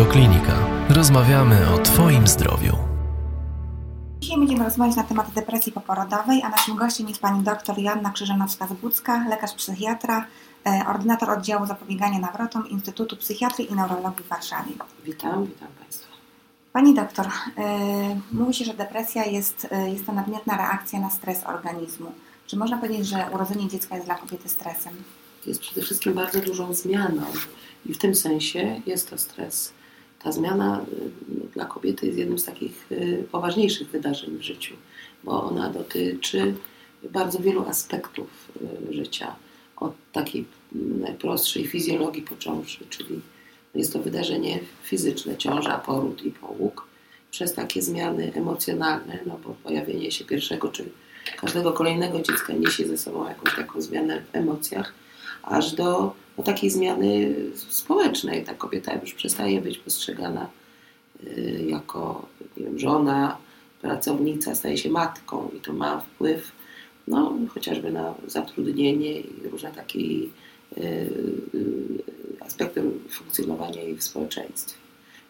Radioklinika. 0.00 0.86
Rozmawiamy 0.88 1.74
o 1.74 1.78
Twoim 1.78 2.26
zdrowiu. 2.26 2.76
Dzisiaj 4.20 4.38
będziemy 4.38 4.64
rozmawiać 4.64 4.96
na 4.96 5.02
temat 5.02 5.32
depresji 5.32 5.72
poporodowej, 5.72 6.42
a 6.42 6.48
naszym 6.48 6.76
gościem 6.76 7.08
jest 7.08 7.20
pani 7.20 7.44
dr 7.44 7.78
Joanna 7.78 8.12
Krzyżanowska-Zbudzka, 8.12 9.28
lekarz 9.28 9.54
psychiatra, 9.54 10.26
e, 10.66 10.86
ordynator 10.88 11.30
oddziału 11.30 11.66
zapobiegania 11.66 12.18
nawrotom 12.18 12.68
Instytutu 12.68 13.16
Psychiatrii 13.16 13.72
i 13.72 13.74
Neurologii 13.74 14.24
w 14.24 14.28
Warszawie. 14.28 14.72
Witam, 15.04 15.46
witam 15.46 15.68
Państwa. 15.80 16.08
Pani 16.72 16.94
doktor, 16.94 17.26
e, 17.26 17.30
mówi 18.32 18.54
się, 18.54 18.64
że 18.64 18.74
depresja 18.74 19.24
jest, 19.24 19.68
e, 19.70 19.90
jest 19.90 20.06
to 20.06 20.12
nadmierna 20.12 20.56
reakcja 20.56 21.00
na 21.00 21.10
stres 21.10 21.44
organizmu. 21.44 22.12
Czy 22.46 22.56
można 22.56 22.78
powiedzieć, 22.78 23.06
że 23.06 23.26
urodzenie 23.32 23.68
dziecka 23.68 23.94
jest 23.94 24.06
dla 24.06 24.14
kobiety 24.14 24.48
stresem? 24.48 24.92
Jest 25.46 25.60
przede 25.60 25.82
wszystkim 25.82 26.14
bardzo 26.14 26.40
dużą 26.40 26.74
zmianą 26.74 27.22
i 27.86 27.94
w 27.94 27.98
tym 27.98 28.14
sensie 28.14 28.80
jest 28.86 29.10
to 29.10 29.18
stres. 29.18 29.79
Ta 30.22 30.32
zmiana 30.32 30.84
y, 31.44 31.52
dla 31.54 31.64
kobiety 31.64 32.06
jest 32.06 32.18
jednym 32.18 32.38
z 32.38 32.44
takich 32.44 32.92
y, 32.92 33.24
poważniejszych 33.32 33.88
wydarzeń 33.88 34.38
w 34.38 34.42
życiu, 34.42 34.74
bo 35.24 35.44
ona 35.44 35.70
dotyczy 35.70 36.54
bardzo 37.10 37.38
wielu 37.38 37.68
aspektów 37.68 38.28
y, 38.90 38.94
życia. 38.94 39.36
Od 39.76 39.92
takiej 40.12 40.44
najprostszej 41.00 41.66
fizjologii 41.66 42.22
począwszy, 42.22 42.84
czyli 42.90 43.20
jest 43.74 43.92
to 43.92 43.98
wydarzenie 43.98 44.60
fizyczne, 44.82 45.36
ciąża, 45.36 45.78
poród 45.78 46.24
i 46.24 46.30
połóg, 46.30 46.86
przez 47.30 47.54
takie 47.54 47.82
zmiany 47.82 48.32
emocjonalne, 48.34 49.18
no 49.26 49.38
bo 49.44 49.54
pojawienie 49.64 50.10
się 50.10 50.24
pierwszego 50.24 50.68
czy 50.68 50.84
każdego 51.36 51.72
kolejnego 51.72 52.22
dziecka 52.22 52.52
niesie 52.52 52.86
ze 52.86 52.98
sobą 52.98 53.28
jakąś 53.28 53.56
taką 53.56 53.80
zmianę 53.80 54.22
w 54.32 54.36
emocjach, 54.36 54.94
aż 55.42 55.72
do 55.72 56.14
no, 56.38 56.44
takiej 56.44 56.70
zmiany 56.70 57.34
społecznej. 57.68 58.44
Ta 58.44 58.54
kobieta 58.54 58.94
już 58.94 59.14
przestaje 59.14 59.60
być 59.60 59.78
postrzegana 59.78 60.50
y, 61.24 61.64
jako 61.68 62.26
nie 62.56 62.64
wiem, 62.64 62.78
żona, 62.78 63.36
pracownica, 63.82 64.54
staje 64.54 64.78
się 64.78 64.90
matką 64.90 65.50
i 65.56 65.60
to 65.60 65.72
ma 65.72 66.00
wpływ 66.00 66.52
no, 67.08 67.32
chociażby 67.48 67.92
na 67.92 68.14
zatrudnienie 68.26 69.20
i 69.20 69.48
różne 69.50 69.72
takie 69.72 69.98
y, 69.98 70.28
y, 71.54 72.02
aspekty 72.40 72.82
funkcjonowania 73.10 73.82
jej 73.82 73.96
w 73.96 74.04
społeczeństwie. 74.04 74.78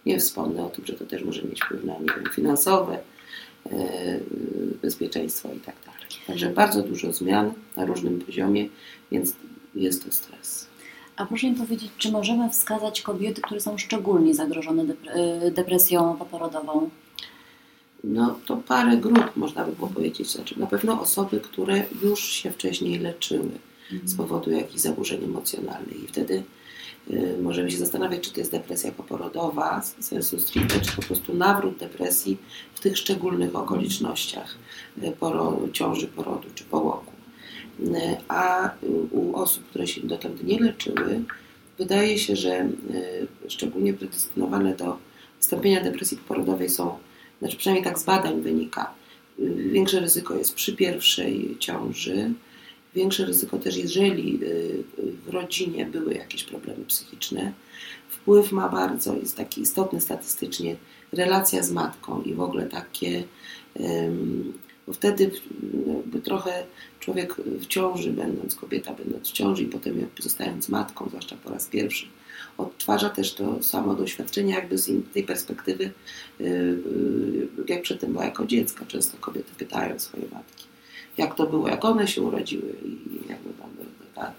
Nie 0.06 0.18
wspomnę 0.18 0.64
o 0.64 0.68
tym, 0.68 0.86
że 0.86 0.92
to 0.92 1.06
też 1.06 1.24
może 1.24 1.42
mieć 1.42 1.62
wpływ 1.62 1.84
na 1.84 1.92
nie 1.92 2.06
wiem, 2.16 2.32
finansowe, 2.34 2.98
bezpieczeństwo 4.82 5.48
i 5.56 5.60
tak 5.60 5.74
dalej. 5.86 6.00
Także 6.26 6.50
bardzo 6.50 6.82
dużo 6.82 7.12
zmian 7.12 7.52
na 7.76 7.84
różnym 7.84 8.20
poziomie, 8.20 8.68
więc 9.12 9.34
jest 9.74 10.04
to 10.04 10.12
stres. 10.12 10.66
A 11.16 11.26
proszę 11.26 11.50
mi 11.50 11.56
powiedzieć, 11.56 11.90
czy 11.98 12.12
możemy 12.12 12.50
wskazać 12.50 13.02
kobiety, 13.02 13.42
które 13.42 13.60
są 13.60 13.78
szczególnie 13.78 14.34
zagrożone 14.34 14.82
y, 14.82 15.50
depresją 15.50 16.16
poporodową? 16.16 16.90
No 18.04 18.38
to 18.46 18.56
parę 18.56 18.96
grup 18.96 19.36
można 19.36 19.64
by 19.64 19.72
było 19.72 19.88
powiedzieć. 19.88 20.30
Znaczy, 20.30 20.60
na 20.60 20.66
pewno 20.66 21.00
osoby, 21.00 21.40
które 21.40 21.84
już 22.02 22.24
się 22.24 22.50
wcześniej 22.50 22.98
leczyły 22.98 23.50
mhm. 23.92 24.08
z 24.08 24.14
powodu 24.14 24.50
jakichś 24.50 24.80
zaburzeń 24.80 25.24
emocjonalnych 25.24 26.04
i 26.04 26.06
wtedy 26.06 26.42
y, 27.10 27.36
możemy 27.42 27.70
się 27.70 27.78
zastanawiać, 27.78 28.20
czy 28.20 28.32
to 28.32 28.40
jest 28.40 28.52
depresja 28.52 28.92
poporodowa 28.92 29.82
sensu 30.00 30.40
stricte, 30.40 30.80
czy 30.80 30.96
po 30.96 31.02
prostu 31.02 31.34
nawrót 31.34 31.76
depresji 31.76 32.38
w 32.74 32.80
tych 32.80 32.98
szczególnych 32.98 33.56
okolicznościach 33.56 34.56
y, 35.02 35.12
poro, 35.20 35.58
ciąży, 35.72 36.06
porodu 36.06 36.48
czy 36.54 36.64
połogu 36.64 37.19
a 38.28 38.70
u 39.10 39.36
osób, 39.36 39.64
które 39.64 39.86
się 39.86 40.00
dotąd 40.00 40.44
nie 40.44 40.58
leczyły, 40.60 41.22
wydaje 41.78 42.18
się, 42.18 42.36
że 42.36 42.52
e, 42.52 42.68
szczególnie 43.48 43.94
predestynowane 43.94 44.74
do 44.74 44.98
wystąpienia 45.38 45.84
depresji 45.84 46.16
poporodowej 46.16 46.68
są, 46.68 46.98
znaczy 47.38 47.56
przynajmniej 47.56 47.84
tak 47.84 47.98
z 47.98 48.04
badań 48.04 48.40
wynika, 48.40 48.94
większe 49.56 50.00
ryzyko 50.00 50.34
jest 50.34 50.54
przy 50.54 50.76
pierwszej 50.76 51.56
ciąży, 51.58 52.32
większe 52.94 53.24
ryzyko 53.24 53.58
też 53.58 53.76
jeżeli 53.76 54.34
e, 54.34 54.38
w 55.26 55.28
rodzinie 55.28 55.86
były 55.86 56.14
jakieś 56.14 56.44
problemy 56.44 56.84
psychiczne. 56.84 57.52
Wpływ 58.08 58.52
ma 58.52 58.68
bardzo, 58.68 59.16
jest 59.16 59.36
taki 59.36 59.60
istotny 59.60 60.00
statystycznie, 60.00 60.76
relacja 61.12 61.62
z 61.62 61.72
matką 61.72 62.22
i 62.22 62.34
w 62.34 62.40
ogóle 62.40 62.66
takie 62.66 63.22
bo 64.86 64.92
wtedy 64.92 65.30
jakby 65.86 66.20
trochę 66.20 66.64
człowiek 67.00 67.34
w 67.36 67.66
ciąży, 67.66 68.12
będąc 68.12 68.54
kobieta, 68.54 68.94
będąc 68.94 69.28
w 69.28 69.32
ciąży 69.32 69.62
i 69.62 69.66
potem 69.66 70.06
zostając 70.18 70.68
matką, 70.68 71.08
zwłaszcza 71.08 71.36
po 71.44 71.50
raz 71.50 71.66
pierwszy, 71.66 72.06
odtwarza 72.58 73.10
też 73.10 73.34
to 73.34 73.62
samo 73.62 73.94
doświadczenie 73.94 74.54
jakby 74.54 74.78
z 74.78 75.12
tej 75.12 75.24
perspektywy, 75.24 75.90
y, 76.40 76.44
y, 76.44 77.48
jak 77.68 77.82
przedtem 77.82 78.12
była 78.12 78.24
jako 78.24 78.46
dziecko. 78.46 78.84
Często 78.86 79.18
kobiety 79.18 79.50
pytają 79.58 79.98
swoje 79.98 80.24
matki, 80.32 80.64
jak 81.18 81.34
to 81.34 81.46
było, 81.46 81.68
jak 81.68 81.84
one 81.84 82.08
się 82.08 82.22
urodziły 82.22 82.74
i 82.84 83.28
jakby 83.28 83.50
tam, 83.58 83.70
ta, 84.14 84.32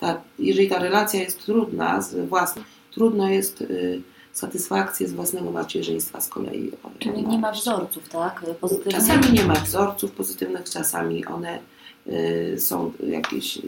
ta, 0.00 0.22
jeżeli 0.38 0.68
ta 0.68 0.78
relacja 0.78 1.20
jest 1.20 1.44
trudna 1.44 2.02
z 2.02 2.28
własną, 2.28 2.62
trudno 2.90 3.30
jest 3.30 3.60
y, 3.60 4.02
satysfakcję 4.36 5.08
z 5.08 5.12
własnego 5.12 5.50
macierzyństwa 5.50 6.20
z 6.20 6.28
kolei. 6.28 6.72
Czyli 6.98 7.26
nie 7.26 7.38
ma 7.38 7.52
wzorców, 7.52 8.08
tak? 8.08 8.44
Pozytywnych? 8.60 8.94
Czasami 8.94 9.32
nie 9.32 9.44
ma 9.44 9.54
wzorców 9.54 10.12
pozytywnych, 10.12 10.70
czasami 10.70 11.24
one 11.24 11.58
y, 12.06 12.60
są 12.60 12.92
jakieś, 13.06 13.58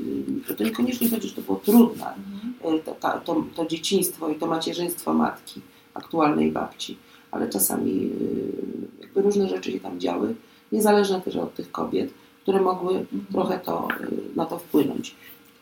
y, 0.50 0.54
to 0.56 0.64
niekoniecznie 0.64 1.10
chodzi, 1.10 1.28
że 1.28 1.34
to 1.34 1.42
było 1.42 1.58
trudne, 1.64 2.06
mhm. 2.06 2.74
y, 2.74 2.82
to, 2.82 2.96
to, 3.24 3.44
to, 3.56 3.66
dzieciństwo 3.66 4.28
i 4.28 4.34
to 4.34 4.46
macierzyństwo 4.46 5.14
matki, 5.14 5.60
aktualnej 5.94 6.52
babci, 6.52 6.98
ale 7.30 7.48
czasami 7.48 7.90
y, 7.92 9.00
jakby 9.00 9.22
różne 9.22 9.48
rzeczy 9.48 9.72
się 9.72 9.80
tam 9.80 10.00
działy, 10.00 10.34
niezależne 10.72 11.20
też 11.20 11.36
od 11.36 11.54
tych 11.54 11.72
kobiet, 11.72 12.10
które 12.42 12.60
mogły 12.60 12.92
mhm. 12.92 13.26
trochę 13.32 13.58
to, 13.58 13.88
na 14.36 14.46
to 14.46 14.58
wpłynąć. 14.58 15.14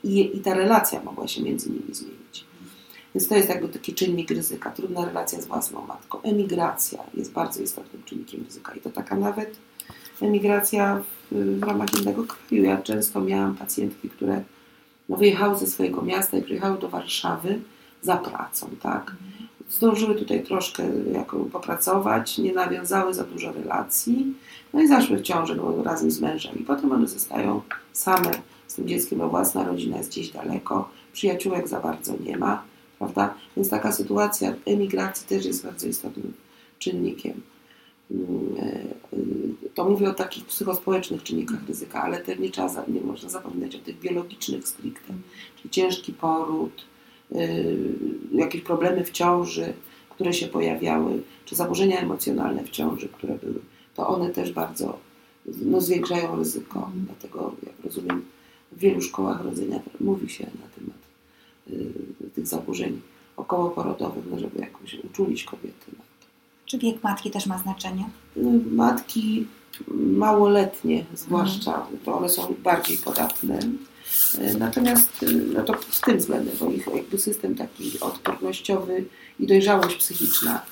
I, 0.04 0.36
I 0.36 0.40
ta 0.40 0.54
relacja 0.54 1.02
mogła 1.02 1.28
się 1.28 1.42
między 1.42 1.70
nimi 1.70 1.94
zmienić. 1.94 2.44
Więc 3.16 3.28
to 3.28 3.34
jest 3.34 3.48
jakby 3.48 3.68
taki 3.68 3.94
czynnik 3.94 4.30
ryzyka, 4.30 4.70
trudna 4.70 5.04
relacja 5.04 5.40
z 5.40 5.46
własną 5.46 5.86
matką. 5.86 6.22
Emigracja 6.22 6.98
jest 7.14 7.32
bardzo 7.32 7.62
istotnym 7.62 8.02
czynnikiem 8.02 8.44
ryzyka 8.44 8.74
i 8.74 8.80
to 8.80 8.90
taka 8.90 9.16
nawet 9.16 9.56
emigracja 10.20 11.02
w, 11.30 11.34
w 11.58 11.62
ramach 11.62 11.88
innego 12.00 12.24
kraju. 12.24 12.64
Ja 12.64 12.82
często 12.82 13.20
miałam 13.20 13.54
pacjentki, 13.54 14.10
które 14.10 14.42
no, 15.08 15.16
wyjechały 15.16 15.58
ze 15.58 15.66
swojego 15.66 16.02
miasta 16.02 16.36
i 16.36 16.42
przyjechały 16.42 16.78
do 16.78 16.88
Warszawy 16.88 17.60
za 18.02 18.16
pracą, 18.16 18.70
tak? 18.82 19.16
Zdążyły 19.70 20.14
tutaj 20.14 20.42
troszkę 20.42 20.82
jako 21.12 21.38
popracować, 21.38 22.38
nie 22.38 22.52
nawiązały 22.52 23.14
za 23.14 23.24
dużo 23.24 23.52
relacji, 23.52 24.34
no 24.74 24.82
i 24.82 24.88
zaszły 24.88 25.16
w 25.16 25.22
ciążę 25.22 25.54
no, 25.54 25.82
razem 25.82 26.10
z 26.10 26.20
mężem. 26.20 26.58
I 26.58 26.64
potem 26.64 26.92
one 26.92 27.08
zostają 27.08 27.62
same 27.92 28.30
z 28.68 28.74
tym 28.74 28.88
dzieckiem, 28.88 29.18
bo 29.18 29.28
własna 29.28 29.64
rodzina 29.64 29.96
jest 29.96 30.10
gdzieś 30.10 30.30
daleko, 30.30 30.88
przyjaciółek 31.12 31.68
za 31.68 31.80
bardzo 31.80 32.12
nie 32.24 32.36
ma 32.36 32.75
prawda? 32.98 33.34
Więc 33.56 33.70
taka 33.70 33.92
sytuacja 33.92 34.54
emigracji 34.64 35.26
też 35.26 35.44
jest 35.44 35.64
bardzo 35.64 35.88
istotnym 35.88 36.32
czynnikiem. 36.78 37.40
Mm, 38.10 38.28
e, 38.58 38.80
to 39.74 39.84
mówię 39.84 40.08
o 40.08 40.14
takich 40.14 40.44
psychospołecznych 40.44 41.22
czynnikach 41.22 41.68
ryzyka, 41.68 42.02
ale 42.02 42.18
też 42.18 42.38
nie, 42.38 42.50
trzeba, 42.50 42.84
nie 42.88 43.00
można 43.00 43.28
zapominać 43.28 43.76
o 43.76 43.78
tych 43.78 44.00
biologicznych 44.00 44.68
stricte, 44.68 45.14
czyli 45.56 45.70
ciężki 45.70 46.12
poród, 46.12 46.84
e, 47.32 47.48
jakieś 48.32 48.60
problemy 48.60 49.04
w 49.04 49.10
ciąży, 49.10 49.72
które 50.10 50.32
się 50.32 50.46
pojawiały, 50.46 51.22
czy 51.44 51.56
zaburzenia 51.56 52.00
emocjonalne 52.00 52.64
w 52.64 52.70
ciąży, 52.70 53.08
które 53.08 53.34
były, 53.34 53.60
to 53.94 54.08
one 54.08 54.30
też 54.30 54.52
bardzo 54.52 54.98
no, 55.46 55.80
zwiększają 55.80 56.36
ryzyko. 56.36 56.90
Dlatego, 57.06 57.54
jak 57.66 57.74
rozumiem, 57.84 58.24
w 58.72 58.78
wielu 58.78 59.00
szkołach 59.00 59.44
rodzenia 59.44 59.80
mówi 60.00 60.28
się 60.28 60.44
na 60.44 60.68
temat 60.76 60.95
tych 62.34 62.46
zaburzeń 62.46 63.00
okołoporodowych, 63.36 64.24
no 64.30 64.38
żeby 64.38 64.60
jakoś 64.60 64.94
uczulić 64.94 65.44
kobiety 65.44 65.86
na 65.92 65.98
to. 65.98 66.26
Czy 66.66 66.78
wiek 66.78 67.02
matki 67.02 67.30
też 67.30 67.46
ma 67.46 67.58
znaczenie? 67.58 68.04
No, 68.36 68.50
matki 68.70 69.46
małoletnie 69.94 71.04
zwłaszcza, 71.14 71.76
mhm. 71.76 71.98
to 72.04 72.18
one 72.18 72.28
są 72.28 72.54
bardziej 72.62 72.98
podatne. 72.98 73.58
Y, 74.34 74.58
natomiast 74.58 75.22
y, 75.22 75.26
no 75.54 75.62
to 75.62 75.74
z 75.90 76.00
tym 76.00 76.18
względem, 76.18 76.56
bo 76.60 76.70
ich 76.70 76.86
jakby 76.94 77.18
system 77.18 77.54
taki 77.54 78.00
odpornościowy 78.00 79.04
i 79.40 79.46
dojrzałość 79.46 79.96
psychiczna 79.96 80.62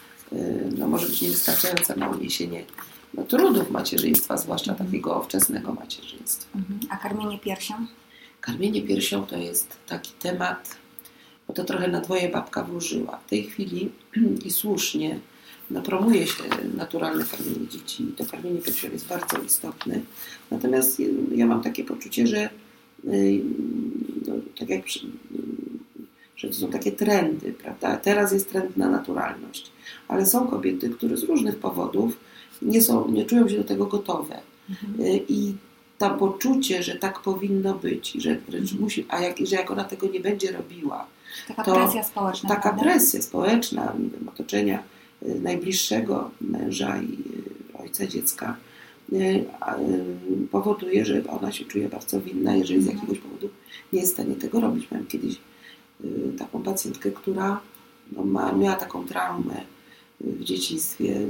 no, 0.78 0.88
może 0.88 1.06
być 1.06 1.22
niewystarczająca 1.22 1.96
na 1.96 2.08
uniesienie 2.08 2.64
no, 3.14 3.22
trudów 3.22 3.70
macierzyństwa, 3.70 4.36
zwłaszcza 4.36 4.70
mhm. 4.70 4.90
takiego 4.90 5.22
wczesnego 5.22 5.72
macierzyństwa. 5.72 6.58
Mhm. 6.58 6.80
A 6.90 6.96
karmienie 6.96 7.38
piersią? 7.38 7.74
Karmienie 8.40 8.82
piersią 8.82 9.26
to 9.26 9.36
jest 9.36 9.76
taki 9.86 10.12
temat, 10.12 10.76
bo 11.54 11.62
to 11.62 11.64
trochę 11.64 11.88
na 11.88 12.00
dwoje 12.00 12.28
babka 12.28 12.62
włożyła. 12.62 13.20
W 13.26 13.30
tej 13.30 13.44
chwili 13.44 13.90
i 14.46 14.50
słusznie 14.50 15.20
no, 15.70 15.82
promuje 15.82 16.26
się 16.26 16.42
naturalne 16.76 17.24
karmienie 17.24 17.68
dzieci. 17.68 18.06
To 18.16 18.24
karmienie 18.24 18.60
piersią 18.60 18.90
jest 18.92 19.06
bardzo 19.06 19.38
istotne. 19.38 20.00
Natomiast 20.50 21.02
ja 21.34 21.46
mam 21.46 21.62
takie 21.62 21.84
poczucie, 21.84 22.26
że 22.26 22.50
y, 23.04 23.40
no, 24.26 24.34
tak 24.58 24.68
jak 24.68 24.82
że 26.36 26.48
to 26.48 26.54
są 26.54 26.70
takie 26.70 26.92
trendy, 26.92 27.52
prawda? 27.52 27.96
Teraz 27.96 28.32
jest 28.32 28.50
trend 28.50 28.76
na 28.76 28.90
naturalność, 28.90 29.70
ale 30.08 30.26
są 30.26 30.46
kobiety, 30.46 30.90
które 30.90 31.16
z 31.16 31.22
różnych 31.22 31.56
powodów 31.56 32.18
nie, 32.62 32.82
są, 32.82 33.10
nie 33.10 33.24
czują 33.24 33.48
się 33.48 33.56
do 33.56 33.64
tego 33.64 33.86
gotowe. 33.86 34.40
Y, 35.00 35.20
I 35.28 35.54
to 35.98 36.10
poczucie, 36.10 36.82
że 36.82 36.94
tak 36.94 37.20
powinno 37.20 37.74
być, 37.74 38.16
i 38.16 38.20
że 38.20 38.36
wręcz 38.48 38.72
musi, 38.72 39.06
a 39.08 39.20
jak, 39.20 39.38
że 39.38 39.56
jak 39.56 39.70
ona 39.70 39.84
tego 39.84 40.08
nie 40.08 40.20
będzie 40.20 40.52
robiła, 40.52 41.06
Taka 41.48 41.64
to 41.64 41.74
presja 41.74 42.04
społeczna. 42.04 42.48
taka 42.48 42.62
prawda? 42.62 42.82
presja 42.82 43.22
społeczna, 43.22 43.92
otoczenia 44.28 44.82
y, 45.22 45.40
najbliższego 45.40 46.30
męża 46.40 47.02
i 47.02 47.12
y, 47.76 47.82
ojca 47.82 48.06
dziecka 48.06 48.56
y, 49.12 49.44
powoduje, 50.50 51.04
że 51.04 51.22
ona 51.28 51.52
się 51.52 51.64
czuje 51.64 51.88
bardzo 51.88 52.20
winna, 52.20 52.56
jeżeli 52.56 52.82
z 52.82 52.86
jakiegoś 52.86 53.18
powodu 53.18 53.48
nie 53.92 54.00
jest 54.00 54.12
w 54.12 54.14
stanie 54.14 54.34
tego 54.34 54.60
robić. 54.60 54.90
Miałam 54.90 55.06
kiedyś 55.06 55.36
taką 56.38 56.62
pacjentkę, 56.62 57.10
która 57.10 57.60
no, 58.12 58.24
ma, 58.24 58.52
miała 58.52 58.76
taką 58.76 59.06
traumę 59.06 59.60
w 60.20 60.44
dzieciństwie, 60.44 61.20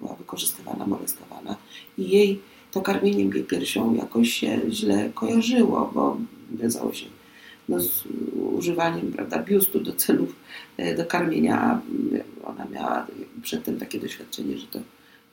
była 0.00 0.14
wykorzystywana, 0.14 0.86
molestowana 0.86 1.56
i 1.98 2.08
jej 2.10 2.40
to 2.72 2.80
karmieniem 2.80 3.32
jej 3.32 3.44
piersią 3.44 3.94
jakoś 3.94 4.30
się 4.30 4.60
źle 4.70 5.10
kojarzyło, 5.14 5.90
bo 5.94 6.16
wiązało 6.50 6.92
się 6.92 7.06
no, 7.68 7.80
z 7.80 8.04
używaniem 8.56 9.12
prawda, 9.12 9.42
biustu 9.42 9.80
do 9.80 9.92
celów 9.92 10.36
e, 10.76 10.94
do 10.96 11.04
karmienia. 11.06 11.80
Ona 12.44 12.64
miała 12.72 13.06
przedtem 13.42 13.78
takie 13.78 14.00
doświadczenie, 14.00 14.58
że 14.58 14.66
to 14.66 14.78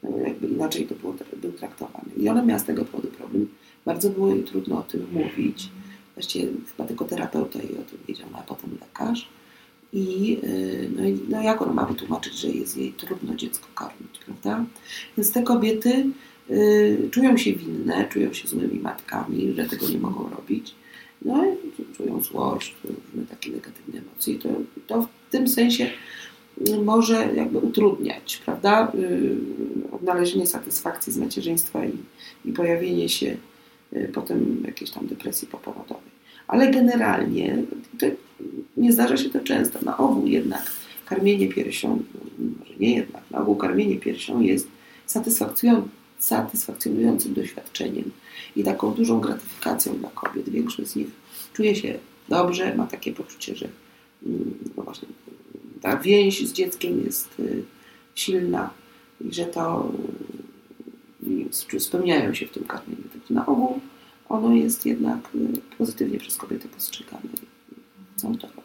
e, 0.03 0.27
jakby 0.27 0.47
inaczej 0.47 0.87
to 0.87 0.95
było 0.95 1.15
był 1.41 1.51
traktowane. 1.51 2.09
I 2.17 2.29
ona 2.29 2.45
miała 2.45 2.59
z 2.59 2.65
tego 2.65 2.85
powodu 2.85 3.07
problem. 3.07 3.47
Bardzo 3.85 4.09
było 4.09 4.29
jej 4.35 4.43
trudno 4.43 4.79
o 4.79 4.81
tym 4.83 5.07
mówić. 5.11 5.69
Właściwie 6.15 6.47
chyba 6.71 6.87
tylko 6.87 7.05
terapeuta 7.05 7.59
jej 7.59 7.71
o 7.71 7.83
tym 7.83 7.99
wiedział, 8.07 8.27
no, 8.31 8.37
a 8.37 8.41
potem 8.41 8.69
lekarz. 8.81 9.27
I 9.93 10.37
e, 10.43 10.47
no, 11.01 11.07
i- 11.07 11.19
no 11.29 11.41
jak 11.41 11.61
ona 11.61 11.73
ma 11.73 11.85
wytłumaczyć, 11.85 12.33
że 12.39 12.47
jest 12.47 12.77
jej 12.77 12.93
trudno 12.93 13.35
dziecko 13.35 13.67
karmić, 13.75 14.19
prawda? 14.25 14.65
Więc 15.17 15.31
te 15.31 15.43
kobiety 15.43 16.05
y, 16.49 17.09
czują 17.11 17.37
się 17.37 17.53
winne, 17.53 18.05
czują 18.09 18.33
się 18.33 18.47
złymi 18.47 18.79
matkami, 18.79 19.53
że 19.57 19.65
tego 19.65 19.89
nie 19.89 19.97
mogą 19.97 20.29
robić. 20.29 20.75
No 21.25 21.43
czują 21.97 22.21
złość, 22.21 22.75
różne 22.83 23.27
takie 23.29 23.51
negatywne 23.51 23.99
emocje. 23.99 24.33
I 24.33 24.39
to, 24.39 24.49
to 24.87 25.01
w 25.01 25.31
tym 25.31 25.47
sensie 25.47 25.89
y, 26.69 26.77
może 26.77 27.29
jakby 27.35 27.57
utrudniać, 27.57 28.41
prawda? 28.45 28.91
Y, 28.95 29.35
Odnalezienie 29.91 30.47
satysfakcji 30.47 31.13
z 31.13 31.17
macierzyństwa 31.17 31.85
i, 31.85 31.91
i 32.45 32.53
pojawienie 32.53 33.09
się 33.09 33.37
y, 33.93 34.11
potem 34.13 34.63
jakiejś 34.65 34.91
tam 34.91 35.07
depresji 35.07 35.47
poporodowej. 35.47 36.15
Ale 36.47 36.71
generalnie 36.71 37.63
nie 38.77 38.93
zdarza 38.93 39.17
się 39.17 39.29
to 39.29 39.39
często. 39.39 39.79
Na 39.85 39.97
ogół 39.97 40.27
jednak 40.27 40.71
karmienie 41.05 41.47
piersią, 41.47 42.03
może 42.59 42.73
nie 42.79 42.95
jednak, 42.95 43.23
na 43.31 43.39
ogół 43.39 43.55
karmienie 43.55 43.95
piersią 43.95 44.41
jest 44.41 44.67
satysfakcjonującym, 45.05 45.89
satysfakcjonującym 46.25 47.33
doświadczeniem 47.33 48.11
i 48.55 48.63
taką 48.63 48.93
dużą 48.93 49.19
gratyfikacją 49.19 49.97
dla 49.97 50.09
kobiet. 50.09 50.49
Większość 50.49 50.89
z 50.89 50.95
nich 50.95 51.07
czuje 51.53 51.75
się 51.75 51.99
dobrze, 52.29 52.75
ma 52.75 52.87
takie 52.87 53.13
poczucie, 53.13 53.55
że 53.55 53.67
mm, 54.25 54.53
no 54.77 54.83
właśnie, 54.83 55.07
ta 55.81 55.97
więź 55.97 56.47
z 56.47 56.53
dzieckiem 56.53 57.03
jest 57.05 57.39
y, 57.39 57.63
silna 58.15 58.69
i 59.21 59.33
że 59.33 59.45
to 59.45 59.91
y, 61.73 61.79
spełniają 61.79 62.33
się 62.33 62.47
w 62.47 62.51
tym 62.51 62.63
karmieniu. 62.63 63.03
Także 63.13 63.33
na 63.33 63.45
ogół 63.45 63.79
ono 64.29 64.53
jest 64.53 64.85
jednak 64.85 65.19
y, 65.35 65.77
pozytywnie 65.77 66.19
przez 66.19 66.37
kobiety 66.37 66.67
postrzegane 66.67 67.29
chcą 68.17 68.37
to. 68.37 68.64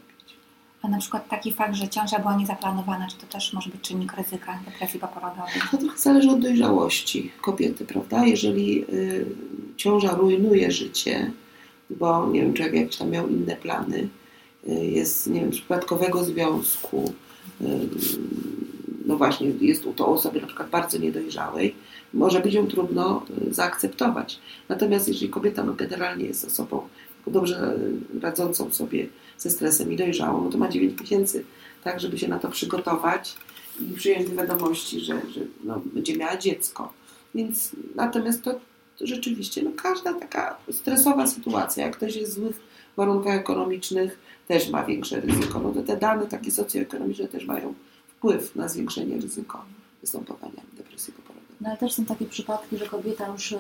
A 0.83 0.89
na 0.89 0.99
przykład 0.99 1.29
taki 1.29 1.53
fakt, 1.53 1.75
że 1.75 1.89
ciąża 1.89 2.19
była 2.19 2.37
niezaplanowana, 2.37 3.09
czy 3.09 3.17
to 3.17 3.27
też 3.27 3.53
może 3.53 3.71
być 3.71 3.81
czynnik 3.81 4.13
ryzyka 4.13 4.61
depresji 4.65 5.01
poporodowej? 5.01 5.55
To 5.71 5.77
trochę 5.77 5.99
zależy 5.99 6.31
od 6.31 6.41
dojrzałości 6.41 7.31
kobiety, 7.41 7.85
prawda? 7.85 8.25
Jeżeli 8.25 8.85
y, 8.95 9.27
ciąża 9.77 10.15
rujnuje 10.15 10.71
życie, 10.71 11.31
bo 11.91 12.31
nie 12.31 12.41
wiem, 12.43 12.55
człowiek 12.55 12.75
jakieś 12.75 12.97
tam 12.97 13.11
miał 13.11 13.29
inne 13.29 13.57
plany, 13.57 14.09
y, 14.69 14.73
jest, 14.73 15.27
nie 15.27 15.41
wiem, 15.41 15.51
przypadkowego 15.51 16.25
związku, 16.25 17.13
y, 17.61 17.65
no 19.07 19.17
właśnie, 19.17 19.53
jest 19.61 19.87
u 19.87 19.93
to 19.93 20.07
osoby 20.07 20.41
na 20.41 20.47
przykład 20.47 20.71
bardzo 20.71 20.99
niedojrzałej, 20.99 21.75
może 22.15 22.41
być 22.41 22.55
ją 22.55 22.67
trudno 22.67 23.23
y, 23.49 23.55
zaakceptować. 23.55 24.39
Natomiast 24.69 25.09
jeżeli 25.09 25.29
kobieta 25.29 25.65
no, 25.65 25.75
generalnie 25.75 26.25
jest 26.25 26.45
osobą 26.45 26.89
dobrze 27.27 27.79
radzącą 28.21 28.71
sobie 28.71 29.07
ze 29.39 29.51
stresem 29.51 29.93
i 29.93 29.97
dojrzałą, 29.97 30.45
no 30.45 30.51
to 30.51 30.59
ma 30.59 30.69
9 30.69 31.01
miesięcy, 31.01 31.45
tak, 31.85 32.01
żeby 32.01 32.19
się 32.19 32.29
na 32.29 32.39
to 32.39 32.49
przygotować 32.49 33.37
i 33.81 33.95
przyjąć 33.95 34.31
do 34.31 34.37
wiadomości, 34.37 35.01
że, 35.01 35.21
że 35.31 35.41
no, 35.65 35.81
będzie 35.85 36.17
miała 36.17 36.37
dziecko. 36.37 36.93
Więc 37.35 37.71
natomiast 37.95 38.43
to, 38.43 38.61
rzeczywiście 39.01 39.63
no, 39.63 39.71
każda 39.77 40.15
taka 40.15 40.57
stresowa 40.71 41.27
sytuacja, 41.27 41.87
jak 41.87 41.97
ktoś 41.97 42.17
jest 42.17 42.33
w 42.33 42.35
złych 42.35 42.61
warunkach 42.97 43.35
ekonomicznych, 43.35 44.19
też 44.49 44.71
ma 44.71 44.85
większe 44.85 45.21
ryzyko. 45.21 45.61
No 45.61 45.73
to 45.73 45.83
te 45.83 45.97
dane 45.97 46.27
takie 46.27 46.51
socjoekonomiczne 46.51 47.29
też 47.29 47.47
mają 47.47 47.75
wpływ 48.09 48.57
na 48.57 48.69
zwiększenie 48.69 49.21
ryzyko 49.21 49.65
występowania 50.01 50.63
depresji. 50.77 51.15
No 51.61 51.69
ale 51.69 51.79
też 51.79 51.93
są 51.93 52.05
takie 52.05 52.27
przypadki, 52.27 52.79
że 52.79 52.87
kobieta 52.87 53.27
już, 53.29 53.53
y, 53.53 53.59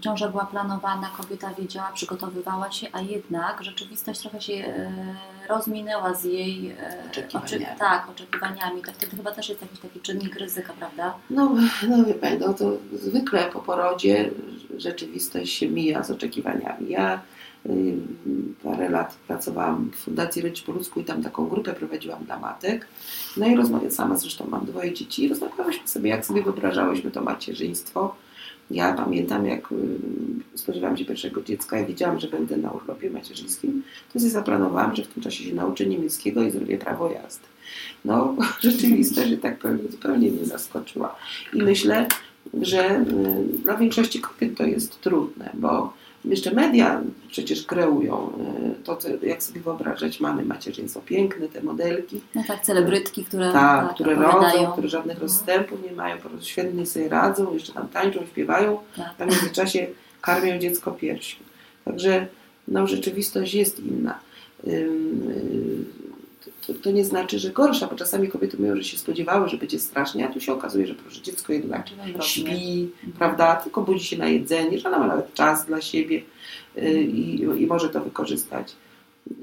ciąża 0.00 0.28
była 0.28 0.46
planowana, 0.46 1.10
kobieta 1.16 1.54
wiedziała, 1.54 1.90
przygotowywała 1.94 2.72
się, 2.72 2.86
a 2.92 3.00
jednak 3.00 3.64
rzeczywistość 3.64 4.20
trochę 4.20 4.40
się 4.40 4.52
y, 4.52 5.48
rozminęła 5.48 6.14
z 6.14 6.24
jej 6.24 6.70
y, 6.70 6.74
Oczekiwaniami. 7.10 7.78
tak, 7.78 8.08
oczekiwaniami. 8.10 8.82
To 8.82 8.92
wtedy 8.92 9.16
chyba 9.16 9.32
też 9.32 9.48
jest 9.48 9.62
jakiś 9.62 9.80
taki 9.80 10.00
czynnik 10.00 10.36
ryzyka, 10.36 10.72
prawda? 10.78 11.14
No, 11.30 11.54
no 11.88 12.04
wie 12.04 12.14
Pani, 12.14 12.38
no 12.38 12.54
to 12.54 12.72
zwykle 12.92 13.50
po 13.50 13.60
porodzie 13.60 14.30
rzeczywistość 14.76 15.52
się 15.52 15.68
mija 15.68 16.02
z 16.02 16.10
oczekiwaniami. 16.10 16.90
Ja 16.90 17.20
parę 18.62 18.88
lat 18.90 19.14
pracowałam 19.28 19.90
w 19.90 19.96
Fundacji 19.96 20.42
Rodzic 20.42 20.64
po 20.64 20.72
ludzku 20.72 21.00
i 21.00 21.04
tam 21.04 21.22
taką 21.22 21.48
grupę 21.48 21.72
prowadziłam 21.72 22.24
dla 22.24 22.38
matek. 22.38 22.86
No 23.36 23.46
i 23.46 23.56
rozmawiam 23.56 23.90
sama, 23.90 24.16
zresztą 24.16 24.46
mam 24.50 24.66
dwoje 24.66 24.92
dzieci, 24.92 25.24
i 25.24 25.28
rozmawiałyśmy 25.28 25.88
sobie, 25.88 26.10
jak 26.10 26.26
sobie 26.26 26.42
wyobrażałyśmy 26.42 27.10
to 27.10 27.22
macierzyństwo. 27.22 28.14
Ja 28.70 28.92
pamiętam, 28.92 29.46
jak 29.46 29.72
y, 29.72 29.76
spodziewałam 30.54 30.96
się 30.96 31.04
pierwszego 31.04 31.42
dziecka 31.42 31.80
i 31.80 31.86
wiedziałam, 31.86 32.20
że 32.20 32.28
będę 32.28 32.56
na 32.56 32.70
urlopie 32.70 33.10
macierzyńskim, 33.10 33.82
to 34.12 34.18
sobie 34.18 34.30
zaplanowałam, 34.30 34.96
że 34.96 35.02
w 35.02 35.08
tym 35.08 35.22
czasie 35.22 35.44
się 35.44 35.54
nauczę 35.54 35.86
niemieckiego 35.86 36.42
i 36.42 36.50
zrobię 36.50 36.78
prawo 36.78 37.10
jazdy. 37.10 37.46
No, 38.04 38.36
rzeczywistość, 38.60 39.28
że 39.28 39.36
tak 39.36 39.58
zupełnie 39.90 40.30
mnie 40.30 40.44
zaskoczyła. 40.44 41.16
I 41.54 41.62
myślę, 41.62 42.06
że 42.62 43.00
y, 43.00 43.58
dla 43.62 43.76
większości 43.76 44.20
kobiet 44.20 44.56
to 44.56 44.64
jest 44.64 45.00
trudne, 45.00 45.50
bo 45.54 45.92
jeszcze 46.24 46.54
media 46.54 47.00
przecież 47.28 47.66
kreują 47.66 48.32
y, 48.80 48.84
to, 48.84 48.96
co, 48.96 49.08
jak 49.22 49.42
sobie 49.42 49.60
wyobrażać 49.60 50.20
mamy 50.20 50.44
macierzyństwo 50.44 51.00
piękne, 51.00 51.48
te 51.48 51.62
modelki, 51.62 52.20
No 52.34 52.42
tak, 52.48 52.60
celebrytki, 52.60 53.24
które, 53.24 53.52
tak, 53.52 53.94
które 53.94 54.12
opowiadają. 54.12 54.60
rodzą, 54.60 54.72
które 54.72 54.88
żadnych 54.88 55.16
Mhm. 55.16 55.22
rozstępów 55.28 55.78
nie 55.84 55.92
mają, 55.92 56.18
po 56.18 56.28
prostu 56.28 56.46
świetnie 56.48 56.86
sobie 56.86 57.08
radzą, 57.08 57.54
jeszcze 57.54 57.72
tam 57.72 57.88
tańczą, 57.88 58.20
śpiewają, 58.26 58.78
Tak. 58.96 59.06
a 59.18 59.24
w 59.24 59.28
międzyczasie 59.28 59.86
karmią 60.20 60.58
dziecko 60.58 60.92
piersią. 60.92 61.36
Także 61.84 62.26
no, 62.68 62.86
rzeczywistość 62.86 63.54
jest 63.54 63.80
inna. 63.80 64.18
To, 66.66 66.74
to 66.74 66.90
nie 66.90 67.04
znaczy, 67.04 67.38
że 67.38 67.50
gorsza, 67.50 67.86
bo 67.86 67.96
czasami 67.96 68.28
kobiety 68.28 68.56
mówią, 68.58 68.76
że 68.76 68.84
się 68.84 68.98
spodziewały, 68.98 69.48
że 69.48 69.56
będzie 69.56 69.78
strasznie, 69.78 70.28
a 70.28 70.32
tu 70.32 70.40
się 70.40 70.52
okazuje, 70.52 70.86
że 70.86 70.94
proszę, 70.94 71.22
dziecko 71.22 71.52
jednak 71.52 71.86
śpi, 72.20 72.90
prawda, 73.18 73.56
tylko 73.56 73.82
budzi 73.82 74.04
się 74.04 74.18
na 74.18 74.28
jedzenie, 74.28 74.78
że 74.78 74.88
ona 74.88 74.98
ma 74.98 75.06
nawet 75.06 75.34
czas 75.34 75.66
dla 75.66 75.80
siebie 75.80 76.22
y, 76.78 77.02
i, 77.02 77.40
i 77.40 77.66
może 77.66 77.88
to 77.88 78.00
wykorzystać. 78.00 78.72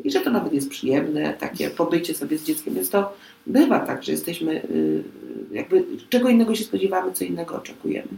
I 0.04 0.12
że 0.12 0.22
to 0.22 0.32
nawet 0.32 0.54
jest 0.54 0.70
przyjemne, 0.70 1.34
takie 1.34 1.70
pobycie 1.70 2.14
sobie 2.14 2.38
z 2.38 2.44
dzieckiem, 2.44 2.74
więc 2.74 2.90
to 2.90 3.14
bywa 3.48 3.80
tak, 3.80 4.04
że 4.04 4.12
jesteśmy 4.12 4.64
y, 4.64 5.04
jakby, 5.52 5.86
czego 6.10 6.30
innego 6.30 6.56
się 6.56 6.64
spodziewamy, 6.64 7.12
co 7.12 7.24
innego 7.24 7.56
oczekujemy. 7.56 8.10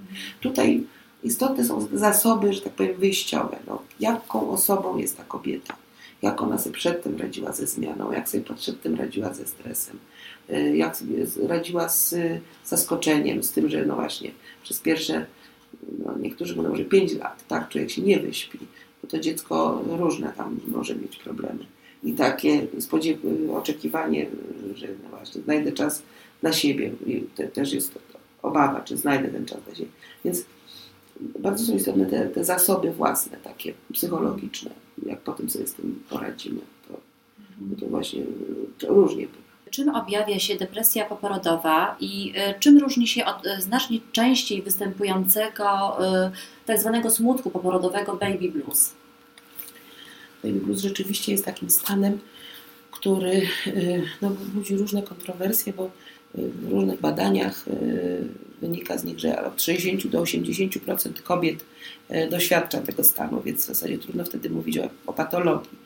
Tutaj 0.41 0.83
istotne 1.23 1.65
są 1.65 1.87
zasoby, 1.93 2.53
że 2.53 2.61
tak 2.61 2.73
powiem, 2.73 2.95
wyjściowe. 2.97 3.57
No, 3.67 3.81
jaką 3.99 4.49
osobą 4.49 4.97
jest 4.97 5.17
ta 5.17 5.23
kobieta? 5.23 5.75
Jak 6.21 6.41
ona 6.41 6.57
sobie 6.57 6.75
przedtem 6.75 7.17
radziła 7.17 7.51
ze 7.51 7.67
zmianą, 7.67 8.11
jak 8.11 8.29
sobie 8.29 8.43
przedtem 8.55 8.95
radziła 8.95 9.33
ze 9.33 9.45
stresem, 9.47 9.99
y, 10.49 10.77
jak 10.77 10.97
sobie 10.97 11.25
radziła 11.47 11.89
z 11.89 12.13
y, 12.13 12.41
zaskoczeniem, 12.65 13.43
z 13.43 13.51
tym, 13.51 13.69
że 13.69 13.85
no 13.85 13.95
właśnie 13.95 14.31
przez 14.63 14.79
pierwsze, 14.79 15.25
no 16.05 16.17
niektórzy 16.17 16.55
mówią, 16.55 16.75
że 16.75 16.85
5 16.85 17.13
lat, 17.13 17.47
tak, 17.47 17.69
człowiek 17.69 17.91
się 17.91 18.01
nie 18.01 18.19
wyśpi, 18.19 18.59
bo 19.01 19.07
to 19.07 19.19
dziecko 19.19 19.83
różne 19.87 20.33
tam 20.37 20.59
może 20.67 20.95
mieć 20.95 21.17
problemy. 21.17 21.65
I 22.03 22.13
takie 22.13 22.67
spodziew- 22.79 23.51
oczekiwanie, 23.53 24.27
że 24.75 24.87
no 25.03 25.09
właśnie 25.09 25.41
znajdę 25.41 25.71
czas 25.71 26.03
dla 26.41 26.53
siebie, 26.53 26.91
I 27.05 27.21
te, 27.35 27.47
też 27.47 27.73
jest 27.73 27.93
to, 27.93 27.99
obawa, 28.41 28.81
czy 28.81 28.97
znajdę 28.97 29.27
ten 29.27 29.45
czas 29.45 29.57
dla 29.65 29.75
siebie. 29.75 29.89
Więc 30.25 30.45
bardzo 31.39 31.65
są 31.65 31.75
istotne 31.75 32.05
te, 32.05 32.29
te 32.29 32.43
zasoby 32.43 32.91
własne, 32.91 33.37
takie 33.37 33.73
psychologiczne, 33.93 34.71
jak 35.05 35.21
potem 35.21 35.49
sobie 35.49 35.67
z 35.67 35.73
tym 35.73 36.03
poradzimy. 36.09 36.61
To 36.87 36.97
No 37.61 37.75
to 37.79 37.85
właśnie 37.85 38.23
to 38.79 38.87
różnie 38.87 39.27
bywa. 39.27 39.41
Czym 39.71 39.95
objawia 39.95 40.39
się 40.39 40.55
depresja 40.55 41.05
poporodowa 41.05 41.97
i 41.99 42.33
y, 42.55 42.59
czym 42.59 42.77
różni 42.77 43.07
się 43.07 43.25
od 43.25 43.45
y, 43.45 43.61
znacznie 43.61 43.99
częściej 44.11 44.61
występującego 44.61 45.97
y, 46.27 46.31
tak 46.65 46.79
zwanego 46.79 47.09
smutku 47.09 47.49
poporodowego 47.49 48.15
baby 48.15 48.51
blues? 48.51 48.93
Baby 50.43 50.59
blues 50.59 50.81
rzeczywiście 50.81 51.31
jest 51.31 51.45
takim 51.45 51.69
stanem, 51.69 52.19
który 52.91 53.41
no, 54.21 54.29
budzi 54.29 54.77
różne 54.77 55.03
kontrowersje, 55.03 55.73
bo 55.73 55.91
w 56.35 56.71
różnych 56.71 57.01
badaniach 57.01 57.65
wynika 58.61 58.97
z 58.97 59.03
nich, 59.03 59.19
że 59.19 59.45
od 59.45 59.61
60 59.61 60.07
do 60.07 60.21
80% 60.21 61.21
kobiet 61.23 61.65
doświadcza 62.29 62.81
tego 62.81 63.03
stanu, 63.03 63.41
więc 63.41 63.63
w 63.63 63.65
zasadzie 63.65 63.97
trudno 63.97 64.25
wtedy 64.25 64.49
mówić 64.49 64.77
o, 64.77 64.89
o 65.05 65.13
patologii. 65.13 65.77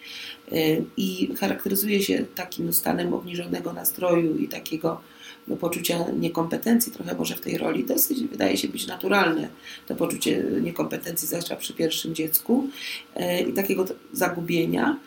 I 0.98 1.30
charakteryzuje 1.40 2.04
się 2.04 2.26
takim 2.36 2.74
stanem 2.74 3.14
obniżonego 3.14 3.74
nastroju 3.74 4.38
i 4.38 4.48
takiego 4.48 5.02
no, 5.48 5.56
poczucia 5.56 6.06
niekompetencji, 6.20 6.92
trochę 6.92 7.16
może 7.16 7.36
w 7.36 7.42
tej 7.42 7.58
roli 7.58 7.84
dosyć 7.84 8.24
wydaje 8.24 8.58
się 8.58 8.68
być 8.68 8.88
naturalne 8.88 9.48
to 9.88 9.96
poczucie 9.96 10.44
niekompetencji, 10.62 11.28
zwłaszcza 11.28 11.56
przy 11.56 11.74
pierwszym 11.74 12.16
dziecku 12.16 12.70
i 13.50 13.54
takiego 13.54 13.86
zagubienia 14.14 15.00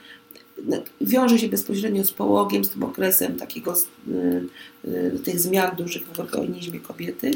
wiąże 1.01 1.39
się 1.39 1.49
bezpośrednio 1.49 2.05
z 2.05 2.13
połogiem, 2.13 2.65
z 2.65 2.71
tym 2.71 2.83
okresem 2.83 3.37
takiego 3.37 3.75
y, 4.09 4.45
y, 4.89 5.19
tych 5.25 5.41
zmian 5.41 5.77
dużych 5.77 6.07
w 6.07 6.21
organizmie 6.21 6.81
kobiety 6.81 7.31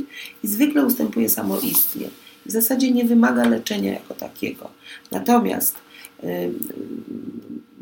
i 0.45 0.49
zwykle 0.49 0.87
ustępuje 0.87 1.29
samoistnie. 1.29 2.09
W 2.47 2.51
zasadzie 2.51 2.91
nie 2.91 3.05
wymaga 3.05 3.49
leczenia 3.49 3.93
jako 3.93 4.15
takiego. 4.15 4.71
Natomiast 5.11 5.77
y, 6.25 6.53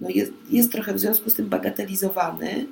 no 0.00 0.09
jest, 0.11 0.32
jest 0.50 0.73
trochę 0.73 0.94
w 0.94 1.00
związku 1.00 1.30
z 1.30 1.35
tym 1.35 1.49
bagatelizowany, 1.49 2.66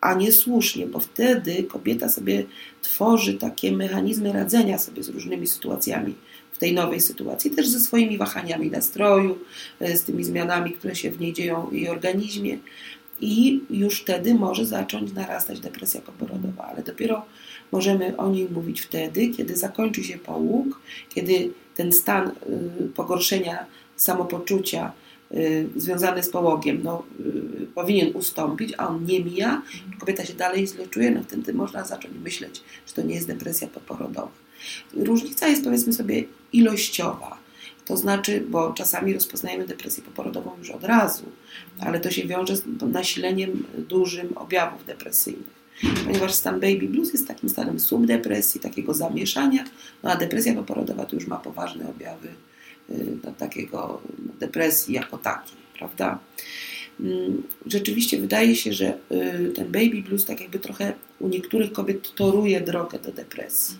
a 0.00 0.14
niesłusznie, 0.14 0.86
bo 0.86 0.98
wtedy 0.98 1.62
kobieta 1.62 2.08
sobie 2.08 2.44
tworzy 2.82 3.34
takie 3.34 3.72
mechanizmy 3.72 4.32
radzenia 4.32 4.78
sobie 4.78 5.02
z 5.02 5.08
różnymi 5.08 5.46
sytuacjami 5.46 6.14
w 6.54 6.58
tej 6.58 6.74
nowej 6.74 7.00
sytuacji, 7.00 7.50
też 7.50 7.68
ze 7.68 7.80
swoimi 7.80 8.18
wahaniami 8.18 8.70
nastroju, 8.70 9.38
e, 9.80 9.96
z 9.96 10.02
tymi 10.02 10.24
zmianami, 10.24 10.72
które 10.72 10.94
się 10.94 11.10
w 11.10 11.20
niej 11.20 11.32
dzieją 11.32 11.66
w 11.66 11.72
jej 11.72 11.88
organizmie. 11.88 12.58
I 13.20 13.60
już 13.70 14.00
wtedy 14.00 14.34
może 14.34 14.66
zacząć 14.66 15.12
narastać 15.12 15.60
depresja 15.60 16.00
poporodowa, 16.00 16.64
ale 16.64 16.82
dopiero 16.82 17.24
możemy 17.72 18.16
o 18.16 18.30
niej 18.30 18.48
mówić 18.50 18.80
wtedy, 18.80 19.28
kiedy 19.28 19.56
zakończy 19.56 20.04
się 20.04 20.18
połóg, 20.18 20.80
kiedy 21.08 21.50
ten 21.74 21.92
stan 21.92 22.28
y, 22.28 22.32
pogorszenia 22.94 23.66
samopoczucia 23.96 24.92
y, 25.32 25.68
związany 25.76 26.22
z 26.22 26.30
połogiem 26.30 26.80
no, 26.82 27.04
y, 27.62 27.66
powinien 27.74 28.16
ustąpić, 28.16 28.72
a 28.78 28.88
on 28.88 29.06
nie 29.06 29.24
mija, 29.24 29.62
kobieta 30.00 30.24
się 30.24 30.34
dalej 30.34 30.66
źle 30.66 30.88
czuje, 30.88 31.10
no 31.10 31.22
wtedy 31.22 31.54
można 31.54 31.84
zacząć 31.84 32.14
myśleć, 32.24 32.62
że 32.86 32.92
to 32.94 33.02
nie 33.02 33.14
jest 33.14 33.26
depresja 33.26 33.68
poporodowa. 33.68 34.44
Różnica 34.94 35.48
jest 35.48 35.64
powiedzmy 35.64 35.92
sobie 35.92 36.24
ilościowa. 36.54 37.38
To 37.84 37.96
znaczy, 37.96 38.44
bo 38.48 38.72
czasami 38.72 39.14
rozpoznajemy 39.14 39.66
depresję 39.66 40.02
poporodową 40.02 40.50
już 40.58 40.70
od 40.70 40.84
razu, 40.84 41.24
ale 41.80 42.00
to 42.00 42.10
się 42.10 42.26
wiąże 42.26 42.56
z 42.56 42.62
nasileniem 42.82 43.64
dużym 43.78 44.38
objawów 44.38 44.86
depresyjnych. 44.86 45.64
Ponieważ 46.04 46.34
stan 46.34 46.60
baby 46.60 46.88
blues 46.88 47.12
jest 47.12 47.28
takim 47.28 47.48
stanem 47.48 47.80
subdepresji, 47.80 48.60
takiego 48.60 48.94
zamieszania, 48.94 49.64
no 50.02 50.10
a 50.10 50.16
depresja 50.16 50.54
poporodowa 50.54 51.06
to 51.06 51.16
już 51.16 51.26
ma 51.26 51.36
poważne 51.36 51.88
objawy 51.88 52.28
no, 53.24 53.32
takiego 53.32 54.00
depresji 54.40 54.94
jako 54.94 55.18
takiej, 55.18 55.56
prawda? 55.78 56.18
Mm, 57.00 57.42
rzeczywiście 57.66 58.20
wydaje 58.20 58.56
się, 58.56 58.72
że 58.72 58.98
y, 59.12 59.52
ten 59.54 59.72
baby 59.72 60.02
blues 60.02 60.24
tak 60.24 60.40
jakby 60.40 60.58
trochę 60.58 60.92
u 61.20 61.28
niektórych 61.28 61.72
kobiet 61.72 62.14
toruje 62.14 62.60
drogę 62.60 62.98
do 62.98 63.12
depresji. 63.12 63.76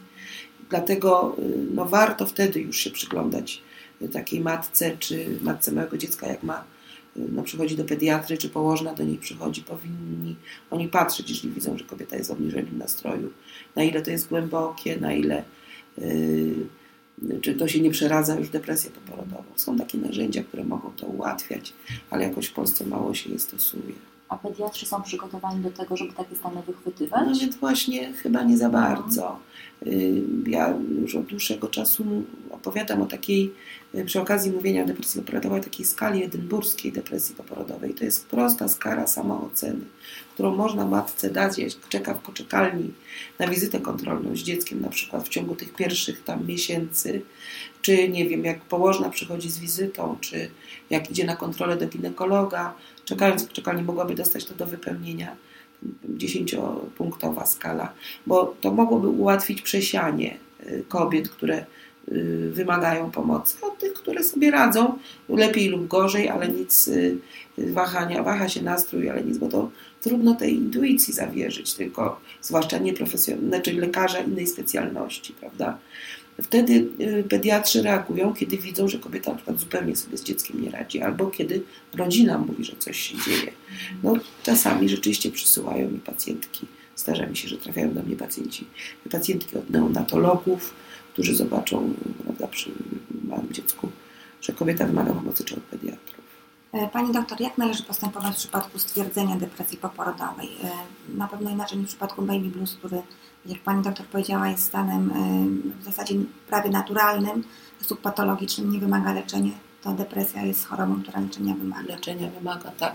Dlatego 0.70 1.36
y, 1.38 1.74
no, 1.74 1.84
warto 1.84 2.26
wtedy 2.26 2.60
już 2.60 2.76
się 2.76 2.90
przyglądać 2.90 3.62
y, 4.02 4.08
takiej 4.08 4.40
matce, 4.40 4.96
czy 4.98 5.38
matce 5.40 5.72
małego 5.72 5.98
dziecka, 5.98 6.26
jak 6.26 6.42
ma, 6.42 6.64
y, 7.16 7.20
no, 7.32 7.42
przychodzi 7.42 7.76
do 7.76 7.84
pediatry, 7.84 8.38
czy 8.38 8.48
położna 8.48 8.94
do 8.94 9.04
niej 9.04 9.18
przychodzi, 9.18 9.62
powinni 9.62 10.36
oni 10.70 10.88
patrzeć, 10.88 11.30
jeśli 11.30 11.50
widzą, 11.50 11.78
że 11.78 11.84
kobieta 11.84 12.16
jest 12.16 12.30
w 12.30 12.32
obniżonym 12.32 12.78
nastroju, 12.78 13.30
na 13.76 13.82
ile 13.82 14.02
to 14.02 14.10
jest 14.10 14.28
głębokie, 14.28 14.96
na 14.96 15.14
ile 15.14 15.44
yy, 15.98 16.54
czy 17.42 17.54
to 17.54 17.68
się 17.68 17.80
nie 17.80 17.90
przeradza 17.90 18.38
już 18.38 18.48
depresję 18.48 18.90
poporodową. 18.90 19.44
Są 19.56 19.78
takie 19.78 19.98
narzędzia, 19.98 20.42
które 20.42 20.64
mogą 20.64 20.90
to 20.96 21.06
ułatwiać, 21.06 21.72
ale 22.10 22.24
jakoś 22.24 22.46
w 22.46 22.52
Polsce 22.52 22.86
mało 22.86 23.14
się 23.14 23.30
je 23.30 23.38
stosuje. 23.38 24.13
A 24.34 24.38
pediatrzy 24.38 24.86
są 24.86 25.02
przygotowani 25.02 25.62
do 25.62 25.70
tego, 25.70 25.96
żeby 25.96 26.12
takie 26.12 26.36
stany 26.36 26.62
wychwytywać? 26.62 27.22
No 27.26 27.38
więc 27.40 27.56
właśnie 27.56 28.12
chyba 28.12 28.42
nie 28.42 28.56
za 28.56 28.68
bardzo. 28.68 29.38
Y, 29.86 30.22
ja 30.46 30.74
już 31.00 31.14
od 31.14 31.26
dłuższego 31.26 31.68
czasu 31.68 32.04
opowiadam 32.50 33.02
o 33.02 33.06
takiej, 33.06 33.52
y, 33.94 34.04
przy 34.04 34.20
okazji 34.20 34.52
mówienia 34.52 34.82
o 34.82 34.86
depresji 34.86 35.22
poporodowej, 35.22 35.62
takiej 35.62 35.86
skali 35.86 36.24
edynburskiej 36.24 36.92
depresji 36.92 37.34
poporodowej. 37.34 37.94
To 37.94 38.04
jest 38.04 38.26
prosta 38.26 38.68
skala 38.68 39.06
samooceny, 39.06 39.84
którą 40.34 40.54
można 40.54 40.86
matce 40.86 41.30
dać, 41.30 41.58
jak 41.58 41.88
czeka 41.88 42.14
w 42.14 42.18
poczekalni 42.18 42.90
na 43.38 43.48
wizytę 43.48 43.80
kontrolną 43.80 44.36
z 44.36 44.40
dzieckiem, 44.40 44.80
na 44.80 44.88
przykład 44.88 45.26
w 45.26 45.28
ciągu 45.28 45.54
tych 45.54 45.74
pierwszych 45.74 46.24
tam 46.24 46.46
miesięcy, 46.46 47.22
czy 47.82 48.08
nie 48.08 48.28
wiem, 48.28 48.44
jak 48.44 48.60
położna 48.60 49.10
przychodzi 49.10 49.50
z 49.50 49.58
wizytą, 49.58 50.16
czy 50.20 50.50
jak 50.90 51.10
idzie 51.10 51.24
na 51.24 51.36
kontrolę 51.36 51.76
do 51.76 51.86
ginekologa, 51.86 52.74
czekając 53.04 53.44
w 53.44 53.48
poczekalni 53.48 53.82
mogłaby 53.82 54.14
dostać 54.14 54.44
to 54.44 54.54
do 54.54 54.66
wypełnienia. 54.66 55.36
Dziesięciopunktowa 56.08 57.46
skala, 57.46 57.92
bo 58.26 58.54
to 58.60 58.70
mogłoby 58.70 59.08
ułatwić 59.08 59.62
przesianie 59.62 60.36
y, 60.66 60.84
kobiet, 60.88 61.28
które 61.28 61.64
y, 62.08 62.50
wymagają 62.52 63.10
pomocy, 63.10 63.56
od 63.62 63.78
tych, 63.78 63.92
które 63.92 64.24
sobie 64.24 64.50
radzą 64.50 64.98
lepiej 65.28 65.68
lub 65.68 65.86
gorzej, 65.86 66.28
ale 66.28 66.48
nic 66.48 66.88
y, 66.88 67.18
wahania, 67.58 68.22
waha 68.22 68.48
się 68.48 68.62
nastrój, 68.62 69.10
ale 69.10 69.24
nic, 69.24 69.38
bo 69.38 69.48
to 69.48 69.70
trudno 70.04 70.34
tej 70.34 70.54
intuicji 70.54 71.14
zawierzyć, 71.14 71.74
tylko 71.74 72.20
zwłaszcza 72.42 72.78
nieprofesjonalnej, 72.78 73.62
czyli 73.62 73.78
lekarza 73.78 74.18
innej 74.18 74.46
specjalności, 74.46 75.32
prawda? 75.32 75.78
Wtedy 76.42 76.86
pediatrzy 77.28 77.82
reagują, 77.82 78.34
kiedy 78.34 78.58
widzą, 78.58 78.88
że 78.88 78.98
kobieta 78.98 79.30
na 79.30 79.36
przykład 79.36 79.60
zupełnie 79.60 79.96
sobie 79.96 80.16
z 80.16 80.24
dzieckiem 80.24 80.62
nie 80.62 80.70
radzi, 80.70 81.00
albo 81.00 81.26
kiedy 81.26 81.62
rodzina 81.94 82.38
mówi, 82.38 82.64
że 82.64 82.72
coś 82.78 82.98
się 83.00 83.16
dzieje. 83.26 83.52
No, 84.02 84.14
czasami 84.42 84.88
rzeczywiście 84.88 85.30
przysyłają 85.30 85.90
mi 85.90 85.98
pacjentki. 85.98 86.66
Zdarza 86.96 87.26
mi 87.26 87.36
się, 87.36 87.48
że 87.48 87.56
trafiają 87.56 87.94
do 87.94 88.02
mnie 88.02 88.16
pacjenci, 88.16 88.66
pacjentki 89.10 89.58
od 89.58 89.70
neonatologów, 89.70 90.74
którzy 91.12 91.34
zobaczą 91.34 91.94
prawda, 92.24 92.46
przy 92.46 92.70
małym 93.24 93.52
dziecku, 93.52 93.88
że 94.40 94.52
kobieta 94.52 94.86
wymaga 94.86 95.12
pomocy 95.12 95.44
czy 95.44 95.54
od 95.54 95.62
pediatrów. 95.62 96.23
E, 96.74 96.88
pani 96.88 97.12
doktor, 97.12 97.40
jak 97.40 97.58
należy 97.58 97.82
postępować 97.82 98.34
w 98.34 98.36
przypadku 98.36 98.78
stwierdzenia 98.78 99.36
depresji 99.36 99.78
poporodowej? 99.78 100.48
E, 100.64 100.70
na 101.16 101.28
pewno 101.28 101.50
inaczej 101.50 101.78
niż 101.78 101.86
w 101.86 101.88
przypadku 101.88 102.22
baby 102.22 102.48
blues, 102.48 102.76
który, 102.76 103.02
jak 103.46 103.58
pani 103.58 103.82
doktor 103.82 104.06
powiedziała, 104.06 104.48
jest 104.48 104.62
stanem 104.62 105.10
e, 105.10 105.80
w 105.80 105.84
zasadzie 105.84 106.14
prawie 106.48 106.70
naturalnym, 106.70 107.44
subpatologicznym, 107.80 108.72
nie 108.72 108.78
wymaga 108.78 109.12
leczenia. 109.12 109.52
To 109.82 109.92
depresja 109.92 110.42
jest 110.42 110.66
chorobą, 110.66 111.02
która 111.02 111.20
leczenia 111.20 111.54
wymaga. 111.54 111.94
Leczenia 111.94 112.30
wymaga, 112.30 112.70
tak 112.70 112.94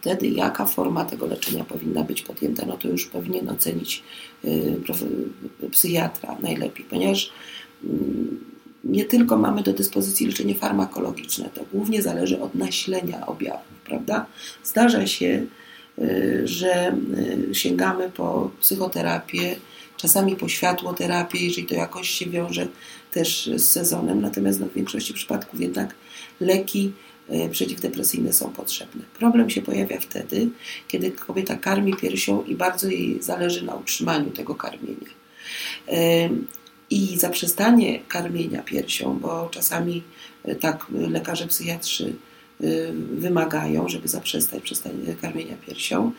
wtedy 0.00 0.28
jaka 0.28 0.66
forma 0.66 1.04
tego 1.04 1.26
leczenia 1.26 1.64
powinna 1.64 2.04
być 2.04 2.22
podjęta, 2.22 2.66
no 2.66 2.76
to 2.76 2.88
już 2.88 3.06
powinien 3.06 3.48
ocenić 3.48 4.02
psychiatra 5.70 6.36
najlepiej, 6.40 6.84
ponieważ 6.84 7.32
mm, 7.84 8.51
nie 8.84 9.04
tylko 9.04 9.36
mamy 9.36 9.62
do 9.62 9.72
dyspozycji 9.72 10.26
leczenie 10.26 10.54
farmakologiczne, 10.54 11.50
to 11.54 11.64
głównie 11.72 12.02
zależy 12.02 12.40
od 12.40 12.54
nasilenia 12.54 13.26
objawów, 13.26 13.80
prawda? 13.84 14.26
Zdarza 14.64 15.06
się, 15.06 15.46
y, 15.98 16.42
że 16.44 16.96
y, 17.50 17.54
sięgamy 17.54 18.10
po 18.10 18.50
psychoterapię, 18.60 19.56
czasami 19.96 20.36
po 20.36 20.48
światłoterapię, 20.48 21.38
jeżeli 21.44 21.66
to 21.66 21.74
jakoś 21.74 22.10
się 22.10 22.26
wiąże 22.26 22.68
też 23.12 23.50
z 23.56 23.68
sezonem, 23.68 24.20
natomiast 24.20 24.60
no, 24.60 24.66
w 24.66 24.74
większości 24.74 25.14
przypadków 25.14 25.60
jednak 25.60 25.94
leki 26.40 26.92
E, 27.28 27.48
przeciwdepresyjne 27.48 28.32
są 28.32 28.50
potrzebne. 28.50 29.02
Problem 29.18 29.50
się 29.50 29.62
pojawia 29.62 30.00
wtedy, 30.00 30.48
kiedy 30.88 31.10
kobieta 31.10 31.56
karmi 31.56 31.96
piersią 31.96 32.44
i 32.44 32.54
bardzo 32.54 32.88
jej 32.88 33.22
zależy 33.22 33.64
na 33.64 33.74
utrzymaniu 33.74 34.30
tego 34.30 34.54
karmienia. 34.54 35.10
E, 36.92 36.94
I 36.94 37.18
zaprzestanie 37.18 38.00
karmienia 38.08 38.62
piersią, 38.62 39.18
bo 39.18 39.48
czasami 39.50 40.02
e, 40.44 40.54
tak 40.54 40.86
lekarze 40.90 41.46
psychiatrzy 41.46 42.14
wymagają, 43.12 43.88
żeby 43.88 44.08
zaprzestać 44.08 44.72
karmienia 45.20 45.56
piersią. 45.66 46.12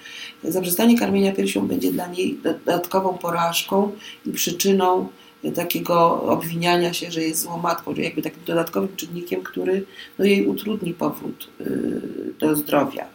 Zaprzestanie 0.44 1.00
karmienia 1.00 1.32
piersią 1.32 1.68
będzie 1.68 1.92
dla 1.92 2.08
niej 2.08 2.40
dodatkową 2.44 3.18
porażką 3.18 3.92
i 4.26 4.32
przyczyną 4.32 5.08
takiego 5.56 6.24
obwiniania 6.24 6.94
się, 6.94 7.12
że 7.12 7.22
jest 7.22 7.42
złą 7.42 7.58
matką, 7.58 7.94
jakby 7.96 8.22
takim 8.22 8.44
dodatkowym 8.46 8.96
czynnikiem, 8.96 9.44
który 9.44 9.86
no, 10.20 10.26
jej 10.26 10.48
utrudni 10.48 10.94
powrót 10.94 11.50
do 12.40 12.56
zdrowia. 12.56 13.06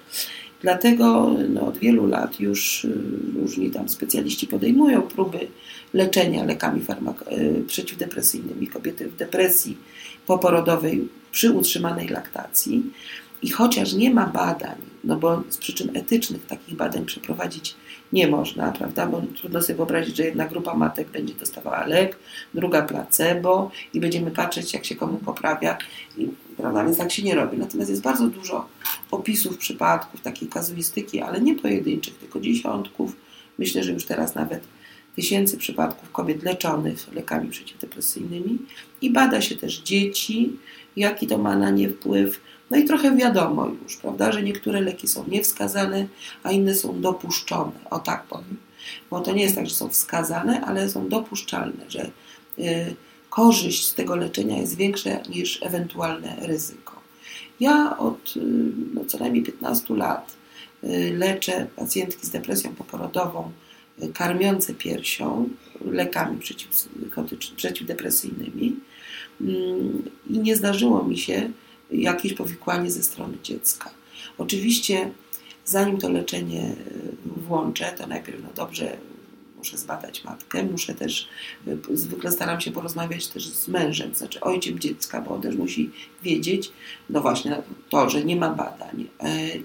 Dlatego 0.61 1.37
no, 1.49 1.67
od 1.67 1.79
wielu 1.79 2.07
lat 2.07 2.41
już 2.41 2.85
y, 2.85 2.99
różni 3.35 3.71
tam 3.71 3.89
specjaliści 3.89 4.47
podejmują 4.47 5.03
próby 5.03 5.39
leczenia 5.95 6.45
lekami 6.45 6.81
farmak- 6.81 7.33
y, 7.33 7.65
przeciwdepresyjnymi 7.67 8.67
kobiety 8.67 9.09
w 9.09 9.17
depresji 9.17 9.77
poporodowej 10.27 11.09
przy 11.33 11.53
utrzymanej 11.53 12.09
laktacji. 12.09 12.83
I 13.43 13.51
chociaż 13.51 13.93
nie 13.93 14.11
ma 14.11 14.27
badań, 14.27 14.77
no 15.05 15.17
bo 15.17 15.43
z 15.49 15.57
przyczyn 15.57 15.97
etycznych 15.97 16.47
takich 16.47 16.77
badań 16.77 17.05
przeprowadzić 17.05 17.75
nie 18.13 18.29
można, 18.29 18.73
prawda? 18.73 19.07
Bo 19.07 19.23
trudno 19.37 19.63
sobie 19.63 19.77
wyobrazić, 19.77 20.17
że 20.17 20.25
jedna 20.25 20.47
grupa 20.47 20.75
matek 20.75 21.09
będzie 21.09 21.35
dostawała 21.35 21.87
lek, 21.87 22.19
druga 22.55 22.83
placebo 22.83 23.71
i 23.95 24.01
będziemy 24.01 24.31
patrzeć, 24.31 24.75
jak 24.75 24.85
się 24.85 24.97
komu 24.97 25.17
poprawia, 25.17 25.79
I, 26.17 26.29
prawda? 26.57 26.85
Więc 26.85 26.99
tak 26.99 27.13
się 27.13 27.23
nie 27.23 27.35
robi. 27.35 27.59
Natomiast 27.59 27.91
jest 27.91 28.03
bardzo 28.03 28.27
dużo 28.27 28.69
opisów 29.11 29.59
przypadków, 29.59 30.21
takiej 30.21 30.49
kazuistyki, 30.49 31.21
ale 31.21 31.41
nie 31.41 31.55
pojedynczych, 31.55 32.15
tylko 32.15 32.41
dziesiątków. 32.41 33.17
Myślę, 33.59 33.83
że 33.83 33.93
już 33.93 34.05
teraz 34.05 34.35
nawet 34.35 34.61
tysięcy 35.17 35.57
przypadków 35.57 36.13
kobiet 36.13 36.43
leczonych 36.43 37.13
lekami 37.13 37.51
przeciwdepresyjnymi 37.51 38.59
i 39.03 39.11
bada 39.11 39.41
się 39.41 39.57
też 39.57 39.81
dzieci, 39.81 40.53
jaki 40.97 41.27
to 41.27 41.39
ma 41.39 41.57
na 41.57 41.71
nie 41.71 41.89
wpływ. 41.89 42.41
No 42.71 42.77
i 42.77 42.85
trochę 42.85 43.17
wiadomo 43.17 43.67
już, 43.83 43.97
prawda, 43.97 44.33
że 44.33 44.43
niektóre 44.43 44.81
leki 44.81 45.09
są 45.09 45.25
niewskazane, 45.29 46.07
a 46.43 46.53
inne 46.53 46.75
są 46.75 47.01
dopuszczone, 47.01 47.73
o 47.91 47.99
tak 47.99 48.23
powiem. 48.25 48.57
Bo 49.11 49.21
to 49.21 49.33
nie 49.33 49.43
jest 49.43 49.55
tak, 49.55 49.67
że 49.67 49.75
są 49.75 49.89
wskazane, 49.89 50.61
ale 50.61 50.91
są 50.91 51.09
dopuszczalne, 51.09 51.85
że 51.89 52.11
y, 52.59 52.95
korzyść 53.31 53.87
z 53.87 53.95
tego 53.95 54.17
leczenia 54.17 54.59
jest 54.59 54.77
większa 54.77 55.11
niż 55.29 55.63
ewentualne 55.63 56.37
ryzyko. 56.41 56.99
Ja 57.61 57.99
od 57.99 58.37
y, 58.37 58.41
no, 58.95 59.05
co 59.05 59.19
najmniej 59.19 59.43
15 59.43 59.95
lat 59.95 60.37
y, 60.85 61.15
leczę 61.19 61.67
pacjentki 61.77 62.27
z 62.27 62.31
depresją 62.31 62.75
poporodową, 62.75 63.51
y, 64.03 64.13
karmiące 64.13 64.75
piersią 64.75 65.49
lekami 65.85 66.39
przeciw, 66.39 66.89
przeciwdepresyjnymi 67.57 68.77
mm, 69.41 70.03
i 70.31 70.39
nie 70.39 70.57
zdarzyło 70.57 71.05
mi 71.05 71.19
się 71.19 71.51
jakieś 71.91 72.35
powikłanie 72.35 72.91
ze 72.91 73.03
strony 73.03 73.39
dziecka. 73.43 73.91
Oczywiście, 74.39 75.11
zanim 75.65 75.99
to 75.99 76.09
leczenie 76.09 76.75
włączę, 77.27 77.95
to 77.99 78.07
najpierw 78.07 78.43
no 78.43 78.49
dobrze 78.55 78.97
muszę 79.57 79.79
zbadać 79.79 80.25
matkę, 80.25 80.63
muszę 80.63 80.95
też, 80.95 81.29
zwykle 81.95 82.33
staram 82.33 82.61
się 82.61 82.73
porozmawiać 82.73 83.27
też 83.27 83.49
z 83.49 83.69
mężem, 83.69 84.15
znaczy 84.15 84.41
ojcem 84.41 84.79
dziecka, 84.79 85.21
bo 85.21 85.35
on 85.35 85.43
też 85.43 85.57
musi 85.57 85.91
wiedzieć, 86.23 86.73
no 87.11 87.21
właśnie 87.21 87.63
to, 87.89 88.11
że 88.11 88.25
nie 88.25 88.37
ma 88.37 88.51
badań 88.51 89.09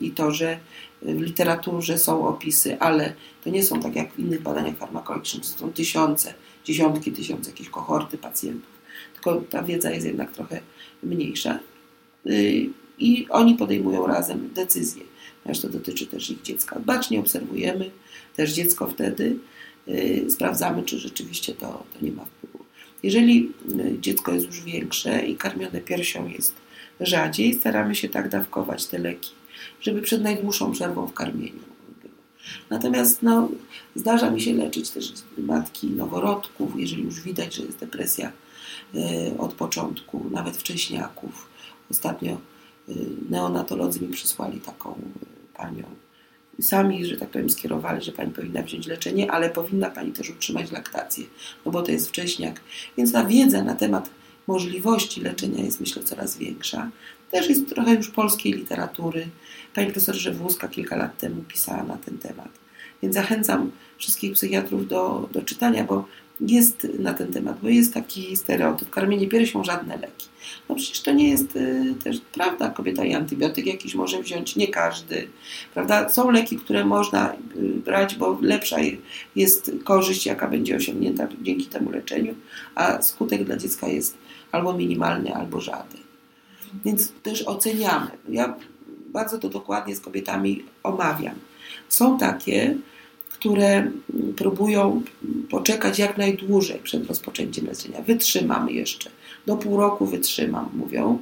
i 0.01 0.11
to, 0.11 0.31
że 0.31 0.59
w 1.01 1.21
literaturze 1.21 1.97
są 1.97 2.27
opisy, 2.27 2.79
ale 2.79 3.13
to 3.43 3.49
nie 3.49 3.63
są 3.63 3.79
tak 3.79 3.95
jak 3.95 4.13
w 4.13 4.19
innych 4.19 4.41
badaniach 4.41 4.77
farmakologicznych, 4.77 5.43
to 5.43 5.59
są 5.59 5.73
tysiące, 5.73 6.33
dziesiątki 6.65 7.11
tysięcy, 7.11 7.49
jakieś 7.49 7.69
kohorty 7.69 8.17
pacjentów, 8.17 8.71
tylko 9.13 9.41
ta 9.49 9.63
wiedza 9.63 9.91
jest 9.91 10.05
jednak 10.05 10.31
trochę 10.31 10.61
mniejsza 11.03 11.59
i 12.99 13.27
oni 13.29 13.55
podejmują 13.55 14.07
razem 14.07 14.49
decyzje, 14.55 15.03
ponieważ 15.43 15.61
to 15.61 15.69
dotyczy 15.69 16.07
też 16.07 16.29
ich 16.29 16.41
dziecka. 16.41 16.79
Bacznie 16.79 17.19
obserwujemy 17.19 17.91
też 18.35 18.53
dziecko 18.53 18.87
wtedy, 18.87 19.35
Y, 19.87 20.25
sprawdzamy, 20.29 20.83
czy 20.83 20.99
rzeczywiście 20.99 21.53
to, 21.53 21.83
to 21.93 22.05
nie 22.05 22.11
ma 22.11 22.25
wpływu. 22.25 22.65
Jeżeli 23.03 23.51
y, 23.79 23.97
dziecko 23.99 24.33
jest 24.33 24.45
już 24.45 24.63
większe 24.63 25.25
i 25.25 25.35
karmione 25.35 25.81
piersią 25.81 26.27
jest 26.27 26.55
rzadziej, 26.99 27.53
staramy 27.53 27.95
się 27.95 28.09
tak 28.09 28.29
dawkować 28.29 28.85
te 28.85 28.97
leki, 28.99 29.31
żeby 29.81 30.01
przed 30.01 30.21
najdłuższą 30.21 30.71
przerwą 30.71 31.07
w 31.07 31.13
karmieniu. 31.13 31.73
Natomiast 32.69 33.23
no, 33.23 33.49
zdarza 33.95 34.31
mi 34.31 34.41
się 34.41 34.53
leczyć 34.53 34.89
też 34.89 35.13
matki 35.37 35.87
noworodków, 35.87 36.71
jeżeli 36.77 37.03
już 37.03 37.21
widać, 37.21 37.55
że 37.55 37.63
jest 37.63 37.77
depresja 37.77 38.31
y, 38.95 38.99
od 39.37 39.53
początku, 39.53 40.25
nawet 40.31 40.57
wcześniaków. 40.57 41.52
Ostatnio 41.91 42.37
neonatolodzy 43.29 43.99
mi 43.99 44.07
przysłali 44.07 44.59
taką 44.61 44.95
panią 45.53 45.83
sami, 46.61 47.05
że 47.05 47.17
tak 47.17 47.29
powiem, 47.29 47.49
skierowali, 47.49 48.05
że 48.05 48.11
pani 48.11 48.31
powinna 48.31 48.61
wziąć 48.61 48.87
leczenie, 48.87 49.31
ale 49.31 49.49
powinna 49.49 49.89
pani 49.89 50.11
też 50.11 50.29
utrzymać 50.29 50.71
laktację, 50.71 51.25
no 51.65 51.71
bo 51.71 51.81
to 51.81 51.91
jest 51.91 52.09
wcześniak. 52.09 52.61
Więc 52.97 53.11
ta 53.11 53.25
wiedza 53.25 53.63
na 53.63 53.75
temat 53.75 54.09
możliwości 54.47 55.21
leczenia 55.21 55.63
jest, 55.63 55.79
myślę, 55.79 56.03
coraz 56.03 56.37
większa. 56.37 56.89
Też 57.31 57.49
jest 57.49 57.69
trochę 57.69 57.95
już 57.95 58.09
polskiej 58.09 58.53
literatury. 58.53 59.27
Pani 59.75 59.87
profesor 59.87 60.15
Żewłuska 60.15 60.67
kilka 60.67 60.95
lat 60.95 61.17
temu 61.17 61.43
pisała 61.43 61.83
na 61.83 61.97
ten 61.97 62.17
temat. 62.17 62.49
Więc 63.03 63.15
zachęcam 63.15 63.71
wszystkich 63.97 64.33
psychiatrów 64.33 64.87
do, 64.87 65.29
do 65.31 65.41
czytania, 65.41 65.83
bo 65.83 66.05
jest 66.39 66.87
na 66.99 67.13
ten 67.13 67.33
temat, 67.33 67.57
bo 67.61 67.69
jest 67.69 67.93
taki 67.93 68.37
stereotyp, 68.37 68.89
karmienie 68.89 69.27
piersią, 69.27 69.63
żadne 69.63 69.97
leki. 69.97 70.27
No 70.69 70.75
przecież 70.75 71.01
to 71.01 71.11
nie 71.11 71.29
jest 71.29 71.55
y, 71.55 71.95
też 72.03 72.17
prawda, 72.33 72.69
kobieta 72.69 73.05
i 73.05 73.13
antybiotyk 73.13 73.65
jakiś 73.65 73.95
może 73.95 74.21
wziąć, 74.21 74.55
nie 74.55 74.67
każdy, 74.67 75.27
prawda. 75.73 76.09
Są 76.09 76.31
leki, 76.31 76.57
które 76.57 76.85
można 76.85 77.33
y, 77.33 77.37
brać, 77.61 78.15
bo 78.15 78.37
lepsza 78.41 78.77
jest 79.35 79.71
korzyść, 79.83 80.25
jaka 80.25 80.47
będzie 80.47 80.75
osiągnięta 80.75 81.27
dzięki 81.41 81.65
temu 81.65 81.91
leczeniu, 81.91 82.35
a 82.75 83.01
skutek 83.01 83.43
dla 83.43 83.57
dziecka 83.57 83.87
jest 83.87 84.17
albo 84.51 84.73
minimalny, 84.73 85.35
albo 85.35 85.61
żaden. 85.61 86.01
Więc 86.85 87.11
też 87.23 87.43
oceniamy. 87.47 88.07
Ja 88.29 88.55
bardzo 89.07 89.37
to 89.37 89.49
dokładnie 89.49 89.95
z 89.95 89.99
kobietami 89.99 90.63
omawiam. 90.83 91.35
Są 91.89 92.17
takie, 92.17 92.77
które 93.43 93.91
próbują 94.35 95.01
poczekać 95.49 95.99
jak 95.99 96.17
najdłużej 96.17 96.79
przed 96.83 97.07
rozpoczęciem 97.07 97.65
leczenia. 97.65 98.01
Wytrzymam 98.01 98.69
jeszcze, 98.69 99.09
do 99.45 99.57
pół 99.57 99.77
roku 99.77 100.05
wytrzymam, 100.05 100.69
mówią. 100.73 101.19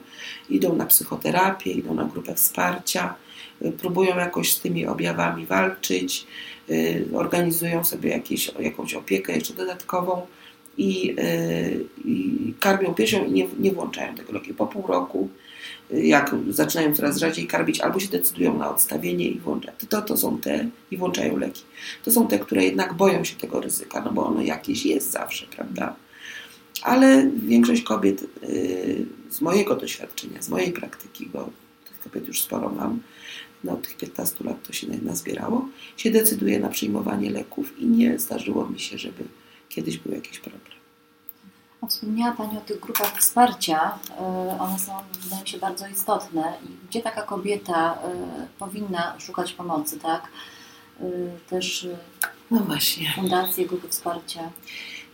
Idą 0.49 0.75
na 0.75 0.86
psychoterapię, 0.86 1.71
idą 1.71 1.93
na 1.93 2.05
grupę 2.05 2.36
wsparcia, 2.36 3.15
próbują 3.77 4.17
jakoś 4.17 4.53
z 4.53 4.62
tymi 4.62 4.88
objawami 4.88 5.45
walczyć, 5.45 6.27
y, 6.69 7.07
organizują 7.13 7.84
sobie 7.84 8.10
jakieś, 8.10 8.51
jakąś 8.60 8.93
opiekę 8.93 9.34
jeszcze 9.34 9.53
dodatkową 9.53 10.21
i, 10.77 11.15
y, 11.19 11.86
i 12.05 12.53
karmią 12.60 12.93
piersią 12.93 13.25
i 13.25 13.31
nie, 13.31 13.47
nie 13.60 13.71
włączają 13.71 14.15
tego 14.15 14.34
leku. 14.34 14.53
Po 14.57 14.67
pół 14.67 14.88
roku 14.88 15.29
jak 15.93 16.36
zaczynają 16.49 16.95
coraz 16.95 17.17
rzadziej 17.17 17.47
karmić, 17.47 17.80
albo 17.80 17.99
się 17.99 18.08
decydują 18.08 18.58
na 18.58 18.69
odstawienie 18.69 19.27
i 19.27 19.39
włączają. 19.39 19.77
To, 19.89 20.01
to 20.01 20.17
są 20.17 20.38
te 20.38 20.69
i 20.91 20.97
włączają 20.97 21.38
leki. 21.38 21.63
To 22.04 22.12
są 22.12 22.27
te, 22.27 22.39
które 22.39 22.63
jednak 22.63 22.93
boją 22.93 23.23
się 23.23 23.36
tego 23.36 23.62
ryzyka, 23.62 24.01
no 24.01 24.12
bo 24.12 24.25
ono 24.25 24.41
jakieś 24.41 24.86
jest 24.86 25.12
zawsze, 25.12 25.45
prawda? 25.47 25.95
Ale 26.82 27.32
większość 27.47 27.82
kobiet 27.82 28.23
y, 28.43 29.06
z 29.30 29.41
mojego 29.41 29.75
doświadczenia, 29.75 30.41
z 30.41 30.49
mojej 30.49 30.71
praktyki, 30.71 31.25
bo 31.34 31.49
tych 31.89 31.99
kobiet 31.99 32.27
już 32.27 32.41
sporo 32.41 32.69
mam, 32.69 33.01
no 33.63 33.71
od 33.71 33.82
tych 33.82 33.97
15 33.97 34.43
lat 34.43 34.67
to 34.67 34.73
się 34.73 34.88
nazbierało, 35.01 35.69
się 35.97 36.12
decyduje 36.12 36.60
na 36.60 36.69
przyjmowanie 36.69 37.30
leków 37.30 37.80
i 37.80 37.86
nie 37.86 38.19
zdarzyło 38.19 38.69
mi 38.69 38.80
się, 38.80 38.97
żeby 38.97 39.23
kiedyś 39.69 39.97
był 39.97 40.13
jakiś 40.13 40.39
problem. 40.39 40.81
Wspomniała 41.88 42.32
Pani 42.32 42.58
o 42.58 42.62
tych 42.62 42.80
grupach 42.80 43.17
wsparcia. 43.17 44.00
E, 44.20 44.58
one 44.60 44.80
są, 44.80 44.91
wydaje 45.24 45.41
mi 45.41 45.48
się, 45.48 45.58
bardzo 45.58 45.88
istotne. 45.88 46.54
I 46.65 46.88
gdzie 46.89 47.02
taka 47.02 47.22
kobieta 47.22 47.94
e, 47.94 48.48
powinna 48.60 49.20
szukać 49.20 49.54
pomocy, 49.54 50.00
tak? 50.00 50.28
E, 51.00 51.04
też 51.50 51.88
no 52.52 52.60
właśnie. 52.60 53.13
fundacje, 53.15 53.65
grupy 53.65 53.88
wsparcia. 53.89 54.52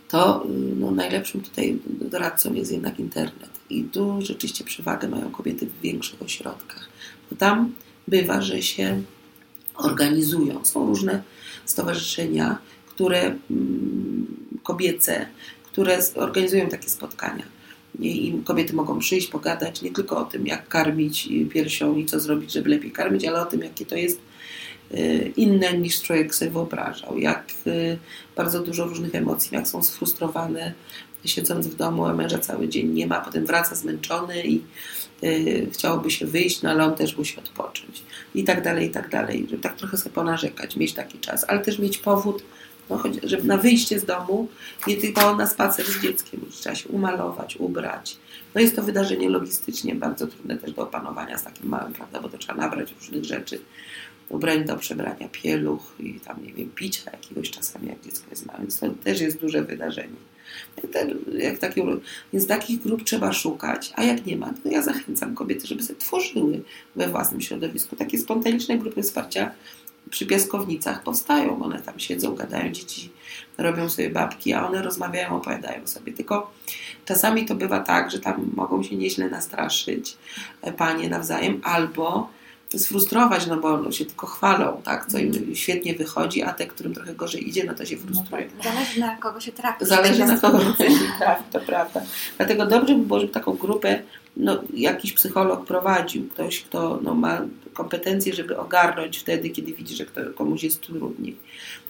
To 0.08 0.44
no, 0.76 0.90
najlepszym 0.90 1.40
tutaj 1.40 1.78
doradcą 1.84 2.54
jest 2.54 2.72
jednak 2.72 2.98
internet. 2.98 3.50
I 3.70 3.84
tu 3.84 4.22
rzeczywiście 4.22 4.64
przewagę 4.64 5.08
mają 5.08 5.30
kobiety 5.30 5.66
w 5.66 5.80
większych 5.80 6.22
ośrodkach. 6.22 6.88
Bo 7.30 7.36
tam 7.36 7.74
bywa, 8.08 8.40
że 8.40 8.62
się 8.62 9.02
organizują. 9.74 10.64
Są 10.64 10.86
różne 10.86 11.22
stowarzyszenia, 11.64 12.58
które 12.86 13.20
mm, 13.50 14.26
kobiece, 14.62 15.26
które 15.78 15.98
organizują 16.14 16.68
takie 16.68 16.88
spotkania. 16.88 17.44
I 18.00 18.34
kobiety 18.44 18.74
mogą 18.74 18.98
przyjść, 18.98 19.28
pogadać 19.28 19.82
nie 19.82 19.92
tylko 19.92 20.18
o 20.18 20.24
tym, 20.24 20.46
jak 20.46 20.68
karmić 20.68 21.28
piersią 21.50 21.96
i 21.96 22.06
co 22.06 22.20
zrobić, 22.20 22.52
żeby 22.52 22.70
lepiej 22.70 22.92
karmić, 22.92 23.24
ale 23.24 23.40
o 23.40 23.46
tym, 23.46 23.60
jakie 23.60 23.86
to 23.86 23.96
jest 23.96 24.20
y, 24.94 25.32
inne 25.36 25.78
niż 25.78 26.02
człowiek 26.02 26.34
sobie 26.34 26.50
wyobrażał. 26.50 27.18
Jak 27.18 27.44
y, 27.66 27.98
bardzo 28.36 28.62
dużo 28.62 28.84
różnych 28.84 29.14
emocji, 29.14 29.54
jak 29.54 29.68
są 29.68 29.82
sfrustrowane, 29.82 30.72
siedząc 31.24 31.66
w 31.66 31.74
domu, 31.74 32.06
a 32.06 32.14
męża 32.14 32.38
cały 32.38 32.68
dzień 32.68 32.88
nie 32.88 33.06
ma, 33.06 33.20
potem 33.20 33.46
wraca 33.46 33.74
zmęczony 33.74 34.46
i 34.46 34.62
y, 35.24 35.68
chciałoby 35.72 36.10
się 36.10 36.26
wyjść, 36.26 36.62
no 36.62 36.70
ale 36.70 36.84
on 36.84 36.94
też 36.94 37.16
musi 37.16 37.38
odpocząć. 37.38 38.02
I 38.34 38.44
tak 38.44 38.62
dalej, 38.64 38.86
i 38.86 38.90
tak 38.90 39.08
dalej. 39.08 39.46
Żeby 39.50 39.62
tak 39.62 39.76
trochę 39.76 39.96
sobie 39.96 40.14
ponarzekać, 40.14 40.76
mieć 40.76 40.92
taki 40.92 41.18
czas, 41.18 41.44
ale 41.48 41.60
też 41.60 41.78
mieć 41.78 41.98
powód, 41.98 42.42
no, 42.90 43.02
żeby 43.22 43.44
na 43.44 43.56
wyjście 43.56 43.98
z 43.98 44.04
domu, 44.04 44.48
nie 44.86 44.96
tylko 44.96 45.36
na 45.36 45.46
spacer 45.46 45.86
z 45.86 46.02
dzieckiem, 46.02 46.40
trzeba 46.50 46.74
się 46.74 46.88
umalować, 46.88 47.56
ubrać. 47.56 48.16
No 48.54 48.60
jest 48.60 48.76
to 48.76 48.82
wydarzenie 48.82 49.28
logistycznie 49.28 49.94
bardzo 49.94 50.26
trudne 50.26 50.56
też 50.56 50.72
do 50.72 50.82
opanowania 50.82 51.38
z 51.38 51.44
takim 51.44 51.68
małym, 51.68 51.92
prawda, 51.92 52.20
bo 52.20 52.28
to 52.28 52.38
trzeba 52.38 52.62
nabrać 52.62 52.94
różnych 53.00 53.24
rzeczy. 53.24 53.60
ubrań 54.28 54.64
do 54.64 54.76
przebrania, 54.76 55.28
pieluch 55.32 55.94
i 56.00 56.20
tam, 56.20 56.44
nie 56.46 56.52
wiem, 56.52 56.70
picia 56.74 57.10
jakiegoś 57.10 57.50
czasami, 57.50 57.88
jak 57.88 58.00
dziecko 58.00 58.26
jest 58.30 58.46
małe. 58.46 58.58
Więc 58.58 58.78
to 58.78 58.90
też 59.04 59.20
jest 59.20 59.40
duże 59.40 59.64
wydarzenie. 59.64 60.16
Jak 61.38 61.58
więc 62.32 62.46
takich 62.46 62.80
grup 62.80 63.04
trzeba 63.04 63.32
szukać, 63.32 63.92
a 63.96 64.02
jak 64.02 64.26
nie 64.26 64.36
ma, 64.36 64.52
to 64.62 64.68
ja 64.68 64.82
zachęcam 64.82 65.34
kobiety, 65.34 65.66
żeby 65.66 65.82
sobie 65.82 65.98
tworzyły 65.98 66.62
we 66.96 67.08
własnym 67.08 67.40
środowisku 67.40 67.96
takie 67.96 68.18
spontaniczne 68.18 68.78
grupy 68.78 69.02
wsparcia 69.02 69.50
przy 70.10 70.26
piaskownicach 70.26 71.02
powstają. 71.02 71.62
One 71.62 71.82
tam 71.82 72.00
siedzą, 72.00 72.34
gadają, 72.34 72.72
dzieci 72.72 73.10
robią 73.58 73.88
sobie 73.88 74.10
babki, 74.10 74.52
a 74.52 74.66
one 74.66 74.82
rozmawiają, 74.82 75.36
opowiadają 75.36 75.86
sobie. 75.86 76.12
Tylko 76.12 76.52
czasami 77.04 77.46
to 77.46 77.54
bywa 77.54 77.80
tak, 77.80 78.10
że 78.10 78.18
tam 78.18 78.50
mogą 78.54 78.82
się 78.82 78.96
nieźle 78.96 79.28
nastraszyć 79.28 80.16
e, 80.62 80.72
panie 80.72 81.08
nawzajem, 81.08 81.60
albo 81.64 82.28
sfrustrować, 82.76 83.46
no 83.46 83.56
bo 83.56 83.92
się 83.92 84.04
tylko 84.06 84.26
chwalą, 84.26 84.80
tak, 84.84 85.06
co 85.06 85.18
im 85.18 85.54
świetnie 85.54 85.94
wychodzi, 85.94 86.42
a 86.42 86.52
te, 86.52 86.66
którym 86.66 86.94
trochę 86.94 87.14
gorzej 87.14 87.48
idzie, 87.48 87.64
no 87.64 87.74
to 87.74 87.86
się 87.86 87.96
frustrują. 87.96 88.46
No 88.56 88.62
tak, 88.62 88.72
zależy 88.72 89.00
na 89.00 89.16
kogo 89.16 89.40
się 89.40 89.52
trafi. 89.52 89.84
Zależy 89.84 90.24
na 90.24 90.38
kogo 90.38 90.58
się 90.58 90.74
trafi, 91.18 91.44
to 91.52 91.60
prawda. 91.60 92.00
Dlatego 92.36 92.66
dobrze 92.66 92.94
by 92.94 93.02
było, 93.04 93.20
żeby 93.20 93.32
taką 93.32 93.52
grupę 93.52 94.02
no, 94.38 94.62
jakiś 94.74 95.12
psycholog 95.12 95.66
prowadził, 95.66 96.28
ktoś, 96.28 96.62
kto 96.62 97.00
no, 97.02 97.14
ma 97.14 97.40
kompetencje, 97.72 98.34
żeby 98.34 98.58
ogarnąć 98.58 99.18
wtedy, 99.18 99.50
kiedy 99.50 99.72
widzi, 99.72 99.96
że 99.96 100.04
komuś 100.34 100.62
jest 100.62 100.80
trudniej. 100.80 101.36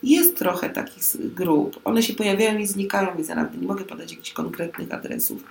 Jest 0.02 0.38
trochę 0.38 0.70
takich 0.70 1.34
grup. 1.34 1.80
One 1.84 2.02
się 2.02 2.14
pojawiają 2.14 2.58
i 2.58 2.66
znikają, 2.66 3.16
więc 3.16 3.28
ja 3.28 3.34
nawet 3.34 3.60
nie 3.60 3.66
mogę 3.66 3.84
podać 3.84 4.10
jakichś 4.10 4.32
konkretnych 4.32 4.94
adresów. 4.94 5.44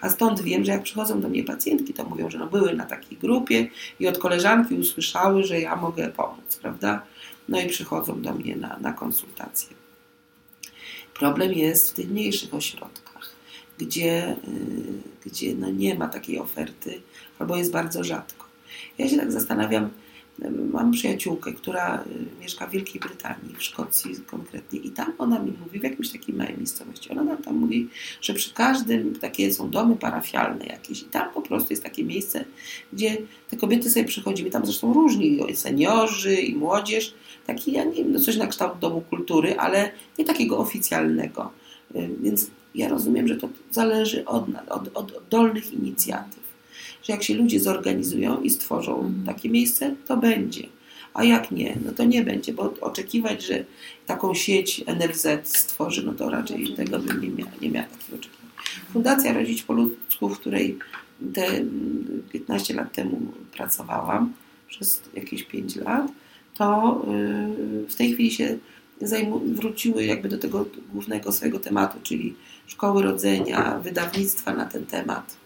A 0.00 0.10
stąd 0.10 0.42
wiem, 0.42 0.64
że 0.64 0.72
jak 0.72 0.82
przychodzą 0.82 1.20
do 1.20 1.28
mnie 1.28 1.44
pacjentki, 1.44 1.94
to 1.94 2.04
mówią, 2.04 2.30
że 2.30 2.38
no 2.38 2.46
były 2.46 2.74
na 2.74 2.84
takiej 2.84 3.18
grupie 3.18 3.68
i 4.00 4.08
od 4.08 4.18
koleżanki 4.18 4.74
usłyszały, 4.74 5.44
że 5.44 5.60
ja 5.60 5.76
mogę 5.76 6.08
pomóc, 6.08 6.58
prawda? 6.62 7.02
No 7.48 7.60
i 7.60 7.66
przychodzą 7.68 8.22
do 8.22 8.32
mnie 8.32 8.56
na, 8.56 8.78
na 8.80 8.92
konsultacje. 8.92 9.76
Problem 11.14 11.52
jest 11.52 11.90
w 11.90 11.92
tych 11.92 12.10
mniejszych 12.10 12.54
ośrodkach, 12.54 13.33
gdzie, 13.78 14.32
y, 14.32 14.36
gdzie 15.26 15.54
no 15.54 15.70
nie 15.70 15.94
ma 15.94 16.08
takiej 16.08 16.38
oferty 16.38 17.00
albo 17.38 17.56
jest 17.56 17.72
bardzo 17.72 18.04
rzadko. 18.04 18.46
Ja 18.98 19.08
się 19.08 19.16
tak 19.16 19.32
zastanawiam, 19.32 19.90
Mam 20.72 20.92
przyjaciółkę, 20.92 21.52
która 21.52 22.04
y, 22.06 22.40
mieszka 22.40 22.66
w 22.66 22.70
Wielkiej 22.70 23.00
Brytanii, 23.00 23.54
w 23.58 23.62
Szkocji 23.62 24.16
konkretnie, 24.26 24.78
i 24.78 24.90
tam 24.90 25.12
ona 25.18 25.38
mi 25.38 25.52
mówi, 25.64 25.80
w 25.80 25.82
jakimś 25.82 26.10
takiej 26.12 26.34
małej 26.34 26.56
miejscowości, 26.56 27.10
ona 27.10 27.24
nam 27.24 27.36
tam 27.36 27.56
mówi, 27.56 27.88
że 28.20 28.34
przy 28.34 28.54
każdym 28.54 29.18
takie 29.18 29.54
są 29.54 29.70
domy 29.70 29.96
parafialne 29.96 30.66
jakieś, 30.66 31.02
i 31.02 31.04
tam 31.04 31.32
po 31.34 31.42
prostu 31.42 31.72
jest 31.72 31.82
takie 31.82 32.04
miejsce, 32.04 32.44
gdzie 32.92 33.16
te 33.50 33.56
kobiety 33.56 33.90
sobie 33.90 34.04
przychodziły, 34.04 34.50
tam 34.50 34.64
zresztą 34.64 34.92
różni, 34.92 35.56
seniorzy, 35.56 36.34
i 36.34 36.56
młodzież, 36.56 37.14
taki, 37.46 37.72
ja 37.72 37.84
nie 37.84 37.94
wiem, 37.94 38.12
no 38.12 38.20
coś 38.20 38.36
na 38.36 38.46
kształt 38.46 38.78
domu 38.78 39.00
kultury, 39.10 39.56
ale 39.58 39.92
nie 40.18 40.24
takiego 40.24 40.58
oficjalnego. 40.58 41.50
Y, 41.96 42.10
więc 42.20 42.50
ja 42.74 42.88
rozumiem, 42.88 43.28
że 43.28 43.36
to 43.36 43.48
zależy 43.70 44.24
od, 44.24 44.44
od, 44.68 44.96
od 44.96 45.12
dolnych 45.30 45.72
inicjatyw 45.72 46.44
że 47.04 47.12
jak 47.12 47.22
się 47.22 47.34
ludzie 47.34 47.60
zorganizują 47.60 48.40
i 48.40 48.50
stworzą 48.50 48.94
mhm. 48.94 49.26
takie 49.26 49.48
miejsce, 49.48 49.94
to 50.06 50.16
będzie. 50.16 50.66
A 51.14 51.24
jak 51.24 51.50
nie, 51.50 51.76
no 51.84 51.92
to 51.92 52.04
nie 52.04 52.22
będzie, 52.22 52.52
bo 52.52 52.74
oczekiwać, 52.80 53.46
że 53.46 53.64
taką 54.06 54.34
sieć 54.34 54.84
NFZ 54.86 55.26
stworzy, 55.44 56.02
no 56.06 56.12
to 56.12 56.30
raczej 56.30 56.74
tego 56.74 56.98
bym 56.98 57.20
nie 57.20 57.28
miała, 57.28 57.50
nie 57.60 57.70
miała 57.70 57.86
takich 57.86 58.14
oczekiwań. 58.14 58.50
Fundacja 58.92 59.32
Rodzić 59.32 59.62
po 59.62 59.72
ludzku, 59.72 60.28
w 60.28 60.40
której 60.40 60.78
te 61.34 61.46
15 62.32 62.74
lat 62.74 62.92
temu 62.92 63.20
pracowałam, 63.52 64.32
przez 64.68 65.02
jakieś 65.14 65.42
5 65.42 65.76
lat, 65.76 66.06
to 66.54 67.02
y, 67.84 67.86
w 67.88 67.94
tej 67.94 68.12
chwili 68.12 68.30
się 68.30 68.58
wróciły 69.44 70.04
jakby 70.04 70.28
do 70.28 70.38
tego 70.38 70.66
głównego 70.92 71.32
swojego 71.32 71.58
tematu, 71.58 71.98
czyli 72.02 72.34
szkoły 72.66 73.02
rodzenia, 73.02 73.78
wydawnictwa 73.78 74.54
na 74.54 74.64
ten 74.64 74.86
temat. 74.86 75.36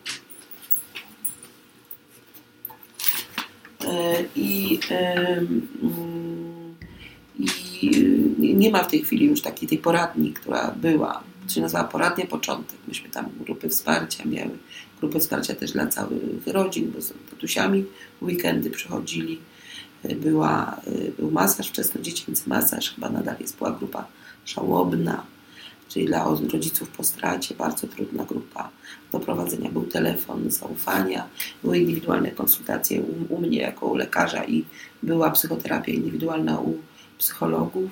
E, 3.84 4.24
I, 4.36 4.78
i 8.40 8.54
nie 8.54 8.70
ma 8.70 8.82
w 8.82 8.90
tej 8.90 9.02
chwili 9.02 9.26
już 9.26 9.42
takiej 9.42 9.68
tej 9.68 9.78
poradni, 9.78 10.32
która 10.32 10.70
była, 10.70 11.22
się 11.48 11.60
nazywała 11.60 11.88
Poradnia 11.88 12.26
Początek. 12.26 12.78
Myśmy 12.88 13.08
tam 13.08 13.26
grupy 13.40 13.68
wsparcia 13.68 14.24
miały, 14.24 14.58
grupy 15.00 15.20
wsparcia 15.20 15.54
też 15.54 15.72
dla 15.72 15.86
całych 15.86 16.46
rodzin, 16.46 16.92
bo 16.94 17.00
z 17.00 17.12
tatusiami 17.30 17.84
w 18.20 18.24
weekendy 18.24 18.70
przychodzili. 18.70 19.38
Była, 20.04 20.80
e, 20.86 21.10
był 21.18 21.30
masaż 21.30 21.68
wczesnodziecięcy 21.68 22.48
masaż, 22.48 22.94
chyba 22.94 23.08
nadal 23.08 23.36
jest, 23.40 23.56
była 23.56 23.70
grupa 23.70 24.06
szałobna, 24.44 25.22
czyli 25.88 26.06
dla 26.06 26.24
rodziców 26.52 26.88
po 26.88 27.04
stracie, 27.04 27.54
bardzo 27.54 27.86
trudna 27.86 28.24
grupa 28.24 28.70
do 29.12 29.20
prowadzenia. 29.20 29.70
Był 29.70 29.84
telefon 29.84 30.50
zaufania, 30.50 31.26
były 31.62 31.78
indywidualne 31.78 32.30
konsultacje 32.30 33.02
u, 33.02 33.34
u 33.34 33.40
mnie 33.40 33.58
jako 33.58 33.86
u 33.86 33.94
lekarza 33.94 34.44
i 34.44 34.64
była 35.02 35.30
psychoterapia 35.30 35.92
indywidualna 35.92 36.60
u 36.60 36.74
psychologów. 37.18 37.90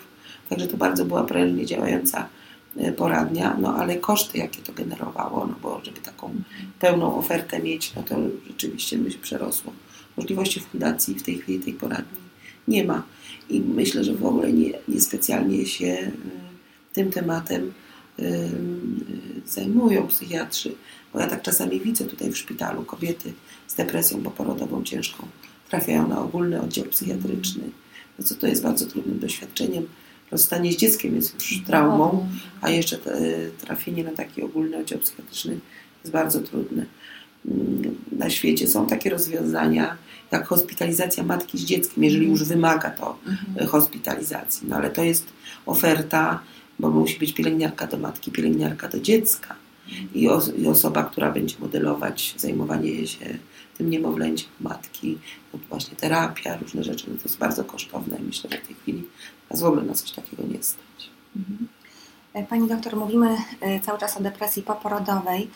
Także 0.48 0.66
to 0.66 0.76
bardzo 0.76 1.04
była 1.04 1.24
prężnie 1.24 1.66
działająca 1.66 2.28
e, 2.76 2.92
poradnia, 2.92 3.56
no 3.60 3.74
ale 3.74 3.96
koszty, 3.96 4.38
jakie 4.38 4.62
to 4.62 4.72
generowało, 4.72 5.46
no 5.46 5.54
bo 5.62 5.80
żeby 5.84 6.00
taką 6.00 6.34
pełną 6.80 7.18
ofertę 7.18 7.62
mieć, 7.62 7.94
no 7.94 8.02
to 8.02 8.16
rzeczywiście 8.46 8.98
by 8.98 9.10
się 9.10 9.18
przerosło. 9.18 9.72
Możliwości 10.16 10.60
fundacji 10.60 11.14
w 11.14 11.22
tej 11.22 11.38
chwili 11.38 11.58
tej 11.58 11.72
poradni 11.72 12.18
nie 12.68 12.84
ma. 12.84 13.02
I 13.50 13.60
myślę, 13.60 14.04
że 14.04 14.14
w 14.14 14.26
ogóle 14.26 14.52
nie, 14.52 14.72
nie 14.88 15.00
specjalnie 15.00 15.66
się 15.66 15.86
e, 15.86 16.10
tym 16.92 17.10
tematem 17.10 17.72
zajmują 19.46 20.06
psychiatrzy. 20.06 20.74
Bo 21.12 21.20
ja 21.20 21.26
tak 21.26 21.42
czasami 21.42 21.80
widzę 21.80 22.04
tutaj 22.04 22.30
w 22.30 22.38
szpitalu 22.38 22.84
kobiety 22.84 23.32
z 23.68 23.74
depresją 23.74 24.22
poporodową 24.22 24.84
ciężką 24.84 25.26
trafiają 25.70 26.08
na 26.08 26.20
ogólny 26.20 26.62
oddział 26.62 26.84
psychiatryczny. 26.84 27.64
No 28.18 28.24
co 28.24 28.34
to 28.34 28.46
jest 28.46 28.62
bardzo 28.62 28.86
trudnym 28.86 29.18
doświadczeniem. 29.18 29.86
Rozstanie 30.30 30.72
z 30.72 30.76
dzieckiem 30.76 31.16
jest 31.16 31.34
już 31.34 31.64
traumą, 31.66 32.28
a 32.60 32.70
jeszcze 32.70 32.98
trafienie 33.60 34.04
na 34.04 34.10
taki 34.10 34.42
ogólny 34.42 34.76
oddział 34.76 34.98
psychiatryczny 34.98 35.60
jest 36.04 36.12
bardzo 36.12 36.40
trudne. 36.40 36.86
Mm, 37.50 37.96
na 38.12 38.30
świecie 38.30 38.68
są 38.68 38.86
takie 38.86 39.10
rozwiązania, 39.10 39.96
jak 40.30 40.46
hospitalizacja 40.46 41.22
matki 41.22 41.58
z 41.58 41.64
dzieckiem, 41.64 42.04
jeżeli 42.04 42.26
już 42.26 42.44
wymaga 42.44 42.90
to 42.90 43.18
mhm. 43.26 43.68
hospitalizacji. 43.68 44.68
No 44.68 44.76
ale 44.76 44.90
to 44.90 45.04
jest 45.04 45.26
oferta 45.66 46.40
bo 46.78 46.90
musi 46.90 47.18
być 47.18 47.32
pielęgniarka 47.32 47.86
do 47.86 47.96
matki, 47.96 48.30
pielęgniarka 48.30 48.88
do 48.88 49.00
dziecka 49.00 49.54
i, 50.14 50.28
os 50.28 50.54
i 50.58 50.66
osoba, 50.68 51.04
która 51.04 51.32
będzie 51.32 51.56
modelować 51.58 52.34
zajmowanie 52.36 53.06
się 53.06 53.38
tym 53.78 53.90
niemowlęciem 53.90 54.50
matki, 54.60 55.18
no 55.52 55.60
właśnie 55.68 55.96
terapia, 55.96 56.56
różne 56.56 56.84
rzeczy, 56.84 57.04
no 57.08 57.16
to 57.16 57.22
jest 57.22 57.38
bardzo 57.38 57.64
kosztowne 57.64 58.16
i 58.16 58.22
myślę, 58.22 58.50
że 58.50 58.58
w 58.58 58.66
tej 58.66 58.76
chwili 58.76 59.04
nas 59.50 59.60
w 59.60 59.64
ogóle 59.64 59.82
na 59.82 59.94
coś 59.94 60.10
takiego 60.10 60.42
nie 60.42 60.62
stać. 60.62 61.10
Mhm. 61.36 61.68
Pani 62.48 62.68
doktor, 62.68 62.96
mówimy 62.96 63.36
e, 63.60 63.80
cały 63.80 63.98
czas 63.98 64.16
o 64.16 64.22
depresji 64.22 64.62
poporodowej, 64.62 65.50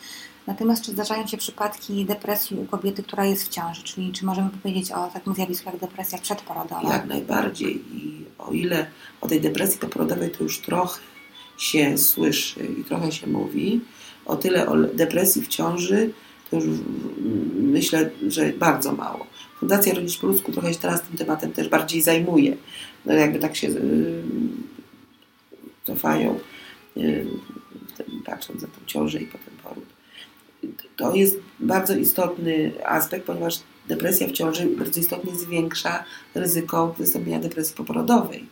natomiast 0.47 0.85
czy 0.85 0.91
zdarzają 0.91 1.27
się 1.27 1.37
przypadki 1.37 2.05
depresji 2.05 2.57
u 2.57 2.65
kobiety, 2.65 3.03
która 3.03 3.25
jest 3.25 3.43
w 3.43 3.49
ciąży, 3.49 3.83
czyli 3.83 4.11
czy 4.11 4.25
możemy 4.25 4.49
powiedzieć 4.49 4.91
o 4.91 5.07
takim 5.07 5.35
zjawisku 5.35 5.69
jak 5.69 5.79
depresja 5.79 6.17
przedporodowa? 6.17 6.93
Jak 6.93 7.05
najbardziej 7.05 7.75
i 7.95 8.25
o 8.37 8.51
ile 8.51 8.85
o 9.21 9.27
tej 9.27 9.41
depresji 9.41 9.79
poporodowej 9.79 10.31
to 10.31 10.43
już 10.43 10.61
trochę 10.61 10.99
się 11.57 11.97
słyszy 11.97 12.65
i 12.79 12.83
trochę 12.83 13.11
się 13.11 13.27
mówi, 13.27 13.81
o 14.25 14.35
tyle 14.35 14.67
o 14.67 14.77
depresji 14.77 15.41
w 15.41 15.47
ciąży 15.47 16.13
to 16.51 16.55
już 16.55 16.65
myślę, 17.55 18.09
że 18.27 18.53
bardzo 18.53 18.91
mało. 18.91 19.27
Fundacja 19.59 19.93
Rodzić 19.93 20.17
po 20.17 20.27
ludzku 20.27 20.51
trochę 20.51 20.73
się 20.73 20.79
teraz 20.79 21.01
tym 21.01 21.17
tematem 21.17 21.51
też 21.51 21.69
bardziej 21.69 22.01
zajmuje. 22.01 22.57
No 23.05 23.13
jakby 23.13 23.39
tak 23.39 23.55
się 23.55 23.67
yy, 23.67 24.23
cofają, 25.83 26.39
yy, 26.95 27.27
patrząc 28.25 28.61
na 28.61 28.67
tą 28.67 28.85
ciążę 28.85 29.19
i 29.19 29.25
potem 29.25 29.53
poród. 29.63 29.85
To 30.95 31.15
jest 31.15 31.35
bardzo 31.59 31.95
istotny 31.95 32.71
aspekt, 32.85 33.25
ponieważ 33.25 33.59
depresja 33.87 34.27
w 34.27 34.31
ciąży 34.31 34.65
bardzo 34.65 34.99
istotnie 34.99 35.35
zwiększa 35.35 36.03
ryzyko 36.35 36.95
wystąpienia 36.97 37.39
depresji 37.39 37.75
poporodowej 37.75 38.45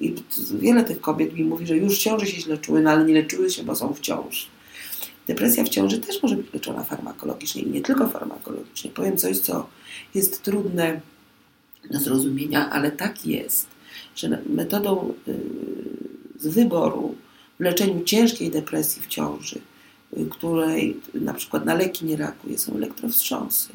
i 0.00 0.14
wiele 0.54 0.84
tych 0.84 1.00
kobiet 1.00 1.34
mi 1.34 1.44
mówi, 1.44 1.66
że 1.66 1.76
już 1.76 1.98
ciąży 1.98 2.26
się 2.26 2.40
źle 2.40 2.58
czuły, 2.58 2.82
no 2.82 2.90
ale 2.90 3.04
nie 3.04 3.14
leczyły 3.14 3.50
się, 3.50 3.62
bo 3.62 3.74
są 3.74 3.94
w 3.94 4.00
ciąży. 4.00 4.46
Depresja 5.26 5.64
w 5.64 5.68
ciąży 5.68 5.98
też 5.98 6.22
może 6.22 6.36
być 6.36 6.54
leczona 6.54 6.84
farmakologicznie 6.84 7.62
i 7.62 7.70
nie 7.70 7.80
tylko 7.80 8.08
farmakologicznie. 8.08 8.90
Powiem 8.90 9.16
coś, 9.16 9.38
co 9.38 9.68
jest 10.14 10.42
trudne 10.42 11.00
do 11.90 12.00
zrozumienia, 12.00 12.70
ale 12.70 12.90
tak 12.90 13.26
jest, 13.26 13.66
że 14.14 14.38
metodą 14.46 15.14
y, 15.28 15.34
z 16.38 16.46
wyboru 16.46 17.14
w 17.58 17.62
leczeniu 17.62 18.04
ciężkiej 18.04 18.50
depresji 18.50 19.02
w 19.02 19.06
ciąży, 19.06 19.56
y, 19.56 19.71
której 20.30 21.00
na 21.14 21.34
przykład 21.34 21.64
na 21.64 21.74
leki 21.74 22.04
nie 22.04 22.16
reaguje, 22.16 22.58
są 22.58 22.74
elektrowstrząsy. 22.74 23.68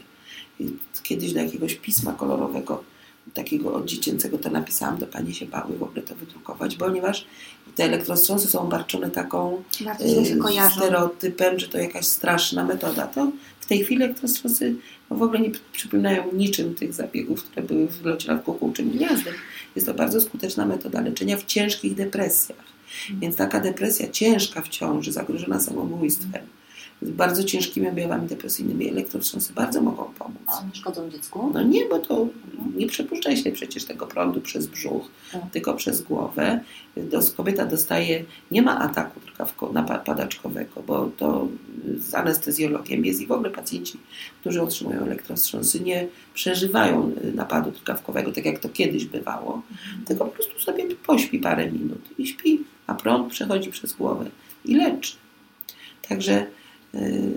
Kiedyś 1.04 1.34
do 1.34 1.39
jakiegoś 1.39 1.76
pisma 1.76 2.13
kolorowego 2.13 2.84
takiego 3.34 3.73
od 3.73 3.86
dziecięcego 3.86 4.38
to 4.38 4.50
napisałam, 4.50 4.97
to 4.97 5.08
panie 5.08 5.34
się 5.34 5.45
bały 5.45 5.78
w 5.78 5.84
ogóle 5.84 6.02
to 6.02 6.15
wydrukować, 6.15 6.76
ponieważ 6.76 7.26
te 7.76 7.84
elektrostrząsy 7.84 8.47
są 8.47 8.60
obarczone 8.60 9.12
taką 9.12 9.63
y, 9.82 10.71
stereotypem, 10.76 11.60
że 11.60 11.67
to 11.67 11.78
jakaś 11.78 12.06
straszna 12.06 12.63
metoda. 12.63 13.08
To 13.08 13.32
w 13.60 13.65
tej 13.65 13.84
chwili 13.84 14.04
elektrostrząsy 14.04 14.76
no 15.10 15.17
w 15.17 15.21
ogóle 15.21 15.39
nie 15.39 15.52
przypominają 15.73 16.23
niczym 16.34 16.76
tych 16.76 16.93
zabiegów, 16.93 17.43
które 17.43 17.65
były 17.65 17.88
w 17.88 18.06
locie 18.06 18.32
nad 18.32 18.43
kukułczym 18.43 18.89
gniazdem. 18.89 19.34
Jest 19.76 19.88
to 19.88 19.93
bardzo 19.93 20.21
skuteczna 20.21 20.65
metoda 20.65 21.02
leczenia 21.02 21.38
w 21.38 21.45
ciężkich 21.45 21.95
depresjach. 21.95 22.77
Więc 23.10 23.36
taka 23.36 23.60
depresja 23.60 24.08
ciężka 24.12 24.62
w 24.62 24.67
ciąży, 24.67 25.12
zagrożona 25.12 25.60
samobójstwem, 25.60 26.41
z 27.02 27.10
bardzo 27.10 27.43
ciężkimi 27.43 27.88
objawami 27.88 28.28
depresyjnymi, 28.28 28.89
elektrostrząsy 28.89 29.54
bardzo 29.54 29.82
mogą 29.82 30.04
pomóc. 30.04 30.38
A 30.47 30.65
nie 30.65 30.76
szkodzą 30.76 31.10
dziecku? 31.10 31.52
No 31.54 31.63
nie, 31.63 31.86
bo 31.86 32.00
to 32.00 32.28
nie 32.76 32.88
przepuszcza 32.88 33.36
się 33.36 33.52
przecież 33.52 33.86
tego 33.86 34.08
prądu 34.08 34.41
przez 34.41 34.67
brzuch, 34.67 35.12
Tak. 35.32 35.41
tylko 35.52 35.73
przez 35.73 36.02
głowę. 36.02 36.60
Dos, 36.97 37.32
kobieta 37.32 37.65
dostaje, 37.65 38.26
nie 38.52 38.62
ma 38.62 38.80
ataku 38.80 39.19
napadaczkowego, 39.73 40.84
bo 40.88 41.12
to 41.17 41.47
z 41.97 42.13
anestezjologiem 42.13 43.06
jest 43.06 43.21
i 43.21 43.28
w 43.28 43.32
ogóle 43.32 43.50
pacjenci, 43.50 43.97
którzy 44.41 44.62
otrzymują 44.62 45.02
elektrostrząsy, 45.02 45.80
nie 45.80 46.08
przeżywają 46.34 47.12
y, 47.23 47.34
napadu 47.34 47.71
trukawkowego, 47.71 48.32
tak 48.32 48.45
jak 48.45 48.60
to 48.60 48.69
kiedyś 48.69 49.06
bywało, 49.06 49.62
tylko 50.06 50.26
po 50.26 50.32
prostu 50.32 50.60
sobie 50.60 50.95
pośpi 50.95 51.39
parę 51.39 51.71
minut 51.71 52.02
i 52.17 52.28
śpi, 52.28 52.63
a 52.88 52.93
prąd 52.95 53.32
przechodzi 53.32 53.69
przez 53.71 53.93
głowę 53.93 54.30
i 54.65 54.76
leczy. 54.76 55.15
Także 56.10 56.45
y, 56.95 57.32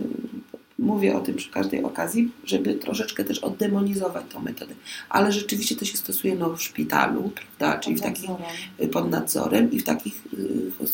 mówię 0.79 1.17
o 1.17 1.21
tym 1.21 1.35
przy 1.35 1.51
każdej 1.51 1.83
okazji, 1.85 2.31
żeby 2.45 2.75
troszeczkę 2.75 3.25
też 3.25 3.39
oddemonizować 3.39 4.25
tą 4.33 4.41
metodę. 4.41 4.75
Ale 5.09 5.33
rzeczywiście 5.33 5.77
to 5.77 5.85
się 5.85 5.97
stosuje 5.97 6.35
no, 6.37 6.51
w 6.57 6.63
szpitalu, 6.63 7.31
prawda? 7.35 7.79
czyli 7.81 7.97
w 7.97 8.01
Pod 8.01 8.09
takich 8.09 8.29
nadzorem. 8.29 8.51
y, 8.83 8.89
pod 8.89 9.11
nadzorem 9.11 9.73
i 9.73 9.79
w 9.79 9.85
takich 9.85 10.23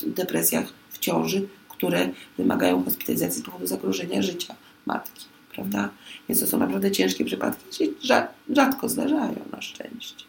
y, 0.05 0.11
depresjach 0.11 0.73
w 0.91 0.99
ciąży, 0.99 1.49
które 1.69 2.09
wymagają 2.39 2.85
hospitalizacji 2.85 3.43
z 3.43 3.45
powodu 3.45 3.67
zagrożenia 3.67 4.23
życia 4.23 4.55
matki, 4.87 5.25
prawda? 5.55 5.89
Więc 6.29 6.41
to 6.41 6.47
są 6.47 6.59
naprawdę 6.59 6.91
ciężkie 6.91 7.25
przypadki, 7.25 7.77
się 7.77 7.85
rza- 8.03 8.27
rzadko 8.51 8.89
zdarzają 8.89 9.37
na 9.53 9.63
szczęście. 9.63 10.25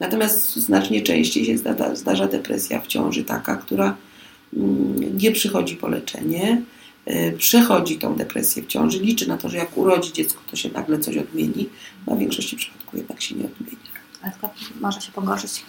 Natomiast 0.00 0.56
znacznie 0.56 1.02
częściej 1.02 1.44
się 1.44 1.58
zdarza, 1.58 1.94
zdarza 1.94 2.26
depresja 2.26 2.80
w 2.80 2.86
ciąży 2.86 3.24
taka, 3.24 3.56
która 3.56 3.96
mm, 4.56 5.18
nie 5.18 5.32
przychodzi 5.32 5.76
po 5.76 5.88
leczenie, 5.88 6.62
y, 7.10 7.34
przechodzi 7.38 7.98
tą 7.98 8.14
depresję 8.14 8.62
w 8.62 8.66
ciąży, 8.66 8.98
liczy 8.98 9.28
na 9.28 9.36
to, 9.36 9.48
że 9.48 9.56
jak 9.56 9.76
urodzi 9.76 10.12
dziecko, 10.12 10.40
to 10.50 10.56
się 10.56 10.68
nagle 10.68 10.98
coś 10.98 11.16
odmieni, 11.16 11.68
no 12.06 12.12
a 12.12 12.16
w 12.16 12.18
większości 12.18 12.56
przypadków 12.56 12.94
jednak 12.94 13.20
się 13.20 13.34
nie 13.34 13.44
odmienia. 13.44 13.78
Ale 14.22 14.32
tylko 14.32 14.50
może 14.80 15.00
się 15.00 15.12
pogorszyć. 15.12 15.62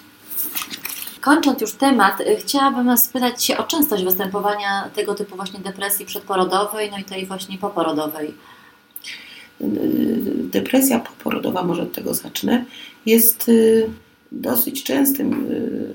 Kończąc 1.22 1.62
już 1.62 1.72
temat, 1.72 2.22
y, 2.22 2.36
chciałabym 2.36 2.98
spytać 2.98 3.46
się 3.46 3.58
o 3.58 3.64
częstość 3.64 4.04
występowania 4.04 4.90
tego 4.96 5.16
typu 5.16 5.36
właśnie 5.36 5.60
depresji 5.60 6.06
przedporodowej, 6.06 6.92
no 6.92 6.98
i 6.98 7.04
tej 7.04 7.26
właśnie 7.26 7.58
poporodowej. 7.58 8.34
depresja 10.52 11.00
poporodowa, 11.00 11.64
może 11.64 11.82
od 11.82 11.92
tego 11.94 12.14
zacznę, 12.14 12.66
jest 13.06 13.50
y, 13.50 13.90
dosyć 14.32 14.84
częstym 14.84 15.52
y, 15.52 15.94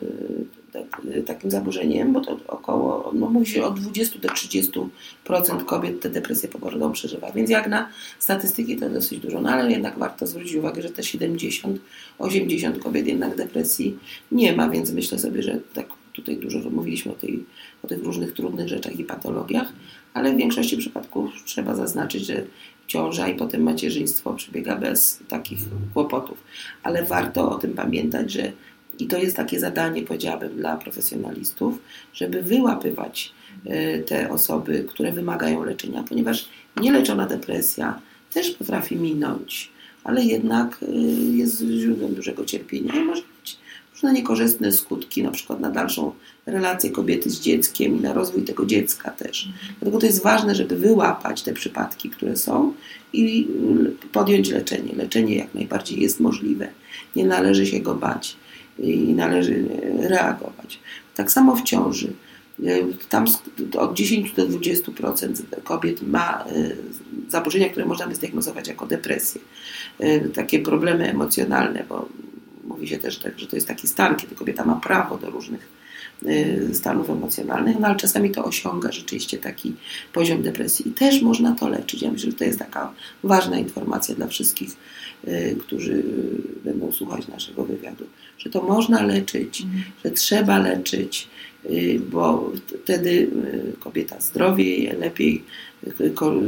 tak- 0.73 1.03
takim 1.27 1.51
zaburzeniem, 1.51 2.13
bo 2.13 2.21
to 2.21 2.41
około, 2.47 3.13
no 3.15 3.31
mówi 3.31 3.47
się 3.47 3.65
od 3.65 3.81
20 3.81 4.19
do 4.19 4.29
30% 4.29 5.65
kobiet 5.65 6.01
tę 6.01 6.11
depresję 6.11 6.49
poporodową 6.49 6.93
przeżywa, 6.93 7.33
więc 7.33 7.51
jak 7.51 7.69
na 7.69 7.89
statystyki 8.19 8.77
to 8.77 8.91
dosyć 8.91 9.21
dużo, 9.21 9.41
no 9.41 9.51
ale 9.51 9.71
jednak 9.71 9.99
warto 9.99 10.27
zwrócić 10.27 10.55
uwagę, 10.55 10.83
że 10.83 10.91
te 10.91 11.03
70-80 11.03 12.79
kobiet 12.79 13.07
jednak 13.07 13.37
depresji 13.37 13.99
nie 14.33 14.53
ma, 14.53 14.71
więc 14.71 14.93
myślę 14.93 15.19
sobie, 15.19 15.43
że 15.43 15.61
tak 15.75 15.87
tutaj 16.13 16.37
dużo 16.37 16.71
mówiliśmy 16.71 17.13
o, 17.13 17.15
tej, 17.15 17.45
o 17.83 17.87
tych 17.87 18.05
różnych 18.05 18.33
trudnych 18.33 18.69
rzeczach 18.69 18.99
i 18.99 19.05
patologiach, 19.05 19.73
ale 20.15 20.33
w 20.33 20.37
większości 20.37 20.77
przypadków 20.77 21.31
trzeba 21.45 21.75
zaznaczyć, 21.75 22.27
że 22.27 22.45
ciąża 22.87 23.29
i 23.29 23.35
potem 23.35 23.63
macierzyństwo 23.63 24.35
przebiega 24.35 24.77
bez 24.77 25.21
takich 25.29 25.59
kłopotów. 25.93 26.45
Ale 26.83 27.05
warto 27.05 27.51
o 27.51 27.59
tym 27.59 27.73
pamiętać, 27.73 28.33
że 28.33 28.53
i 28.99 29.07
to 29.07 29.19
jest 29.19 29.37
takie 29.37 29.61
zadanie, 29.61 30.03
powiedziałabym, 30.03 30.57
dla 30.57 30.77
profesjonalistów, 30.77 31.79
żeby 32.13 32.43
wyłapywać 32.43 33.33
e, 33.67 33.99
te 33.99 34.31
osoby, 34.31 34.85
które 34.89 35.13
wymagają 35.13 35.65
leczenia, 35.65 36.05
ponieważ 36.09 36.49
nieleczona 36.81 37.27
depresja 37.27 38.01
też 38.33 38.51
potrafi 38.51 38.97
minąć, 38.97 39.71
ale 40.05 40.25
jednak 40.25 40.79
e, 40.83 40.95
jest 41.37 41.61
źródłem 41.61 42.15
dużego 42.15 42.45
cierpienia 42.45 42.95
i 42.95 43.05
może 43.05 43.23
różne 44.05 44.21
niekorzystne 44.21 44.73
skutki, 44.73 45.23
na 45.23 45.31
przykład 45.31 45.61
na 45.61 45.71
dalszą 45.71 46.13
relację 46.47 46.91
kobiety 46.91 47.31
z 47.31 47.41
dzieckiem 47.41 47.99
i 47.99 48.01
na 48.01 48.13
rozwój 48.13 48.43
tego 48.43 48.67
dziecka 48.67 49.11
też. 49.11 49.49
Dlatego 49.81 49.99
to 49.99 50.07
jest 50.07 50.23
ważne, 50.23 50.55
żeby 50.55 50.77
wyłapać 50.77 51.43
te 51.43 51.53
przypadki, 51.53 52.11
które 52.11 52.37
są 52.37 52.73
i 53.13 53.49
podjąć 54.13 54.51
leczenie. 54.51 54.93
Leczenie 54.97 55.37
jak 55.37 55.55
najbardziej 55.55 56.01
jest 56.01 56.21
możliwe. 56.21 56.69
Nie 57.17 57.25
należy 57.25 57.67
się 57.67 57.81
go 57.81 57.95
bać 57.95 58.37
i 58.79 59.15
należy 59.15 59.65
reagować. 59.99 60.79
Tak 61.15 61.33
samo 61.33 61.57
w 61.57 61.63
ciąży. 61.63 62.13
Tam 63.09 63.25
od 63.79 63.95
10 63.95 64.33
do 64.33 64.47
20% 64.47 65.43
kobiet 65.65 66.03
ma 66.03 66.45
y, 66.53 66.77
zaburzenia, 67.29 67.69
które 67.69 67.87
można 67.87 68.07
by 68.07 68.15
zdiagnozować 68.15 68.69
jako 68.69 68.87
depresję. 68.87 69.41
Y, 70.01 70.31
Takie 70.35 70.59
problemy 70.59 71.11
emocjonalne, 71.11 71.85
bo 71.89 72.09
mówi 72.67 72.89
się 72.89 72.99
też 72.99 73.19
tak, 73.19 73.39
że 73.39 73.47
to 73.47 73.57
jest 73.57 73.69
taki 73.69 73.89
stan, 73.89 74.17
kiedy 74.17 74.35
kobieta 74.35 74.65
ma 74.65 74.77
prawo 74.77 75.19
do 75.19 75.31
różnych 75.31 75.69
y, 76.27 76.71
stanów 76.75 77.11
emocjonalnych, 77.11 77.79
no 77.81 77.87
ale 77.87 77.97
czasami 77.97 78.31
to 78.31 78.45
osiąga 78.45 78.93
rzeczywiście 78.93 79.39
taki 79.39 79.75
poziom 80.13 80.43
depresji 80.43 80.89
i 80.89 80.93
też 80.93 81.23
można 81.23 81.53
to 81.55 81.69
leczyć. 81.69 82.03
Ja 82.03 82.11
myślę, 82.11 82.31
że 82.31 82.37
to 82.37 82.45
jest 82.45 82.59
taka 82.59 82.93
ważna 83.23 83.59
informacja 83.59 84.15
dla 84.15 84.27
wszystkich, 84.27 84.71
y, 85.29 85.57
którzy 85.61 86.03
będą 86.65 86.93
słuchać 86.93 87.29
naszego 87.29 87.65
wywiadu, 87.65 88.05
że 88.39 88.51
to 88.51 88.63
można 88.63 89.03
leczyć, 89.03 89.63
że 90.05 90.11
trzeba 90.11 90.59
leczyć, 90.59 91.29
y, 91.71 92.01
bo 92.11 92.53
wtedy 92.85 93.31
kobieta 93.81 94.21
zdrowieje, 94.21 94.93
lepiej 94.93 95.45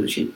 się, 0.07 0.23
y, 0.23 0.27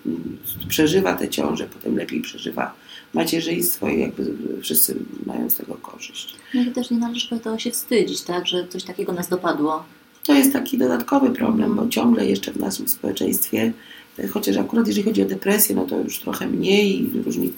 przeżywa 0.68 1.14
tę 1.14 1.28
ciążę, 1.28 1.66
potem 1.72 1.96
lepiej 1.96 2.20
przeżywa 2.20 2.74
macierzyństwo 3.14 3.88
i 3.88 4.00
jakby 4.00 4.32
wszyscy 4.62 4.96
mają 5.26 5.50
z 5.50 5.54
tego 5.54 5.74
korzyść. 5.74 6.34
No 6.54 6.62
i 6.62 6.70
też 6.70 6.90
nie 6.90 6.98
należy 6.98 7.28
tego 7.28 7.58
się 7.58 7.70
wstydzić, 7.70 8.22
tak, 8.22 8.46
że 8.46 8.68
coś 8.68 8.84
takiego 8.84 9.12
nas 9.12 9.28
dopadło. 9.28 9.84
To 10.24 10.34
jest 10.34 10.52
taki 10.52 10.78
dodatkowy 10.78 11.30
problem, 11.30 11.74
bo 11.74 11.88
ciągle 11.88 12.26
jeszcze 12.26 12.52
w 12.52 12.56
naszym 12.56 12.88
społeczeństwie, 12.88 13.72
e, 14.18 14.28
chociaż 14.28 14.56
akurat 14.56 14.86
jeżeli 14.86 15.04
chodzi 15.04 15.22
o 15.22 15.26
depresję, 15.26 15.76
no 15.76 15.84
to 15.84 15.98
już 16.00 16.18
trochę 16.18 16.46
mniej 16.46 17.10
różni 17.24 17.52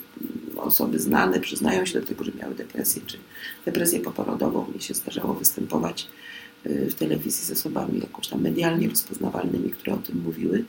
osoby 0.55 0.99
znane 0.99 1.39
przyznają 1.39 1.85
się 1.85 1.99
do 1.99 2.07
tego, 2.07 2.23
że 2.23 2.31
miały 2.39 2.55
depresję 2.55 3.01
czy 3.07 3.17
depresję 3.65 3.99
poporodową. 3.99 4.65
Mnie 4.71 4.81
się 4.81 4.93
zdarzało 4.93 5.33
występować 5.33 6.07
e, 6.65 6.85
w 6.85 6.95
telewizji 6.95 7.45
z 7.45 7.51
osobami 7.51 7.99
jakoś 7.99 8.27
tam 8.27 8.41
medialnie 8.41 8.89
rozpoznawalnymi, 8.89 9.69
które 9.69 9.93
o 9.93 9.97
tym 9.97 10.21
mówiły, 10.25 10.65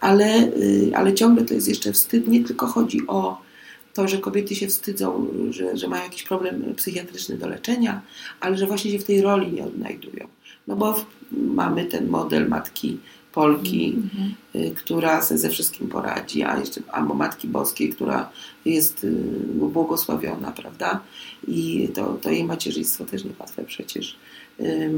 ale, 0.00 0.24
e, 0.24 0.50
ale 0.94 1.14
ciągle 1.14 1.44
to 1.44 1.54
jest 1.54 1.68
jeszcze 1.68 1.92
wstyd. 1.92 2.28
Nie 2.28 2.44
tylko 2.44 2.66
chodzi 2.66 3.00
o 3.06 3.47
to, 3.98 4.08
że 4.08 4.18
kobiety 4.18 4.54
się 4.54 4.66
wstydzą, 4.66 5.26
że, 5.50 5.76
że 5.76 5.88
mają 5.88 6.02
jakiś 6.02 6.22
problem 6.22 6.74
psychiatryczny 6.76 7.36
do 7.36 7.48
leczenia, 7.48 8.02
ale 8.40 8.56
że 8.56 8.66
właśnie 8.66 8.90
się 8.90 8.98
w 8.98 9.04
tej 9.04 9.22
roli 9.22 9.52
nie 9.52 9.64
odnajdują. 9.64 10.26
No 10.66 10.76
bo 10.76 10.92
w, 10.92 11.06
mamy 11.32 11.84
ten 11.84 12.08
model 12.08 12.48
matki 12.48 12.98
Polki, 13.32 13.96
y, 14.54 14.74
która 14.76 15.22
se 15.22 15.38
ze 15.38 15.48
wszystkim 15.48 15.88
poradzi, 15.88 16.42
a 16.42 16.58
jeszcze 16.58 16.80
albo 16.88 17.14
Matki 17.14 17.48
Boskiej, 17.48 17.90
która 17.90 18.30
jest 18.64 19.04
y, 19.04 19.10
błogosławiona, 19.54 20.52
prawda? 20.52 21.00
I 21.48 21.88
to, 21.94 22.18
to 22.22 22.30
jej 22.30 22.44
macierzyństwo 22.44 23.04
też 23.04 23.24
niełatwe 23.24 23.64
przecież 23.64 24.16
y, 24.60 24.90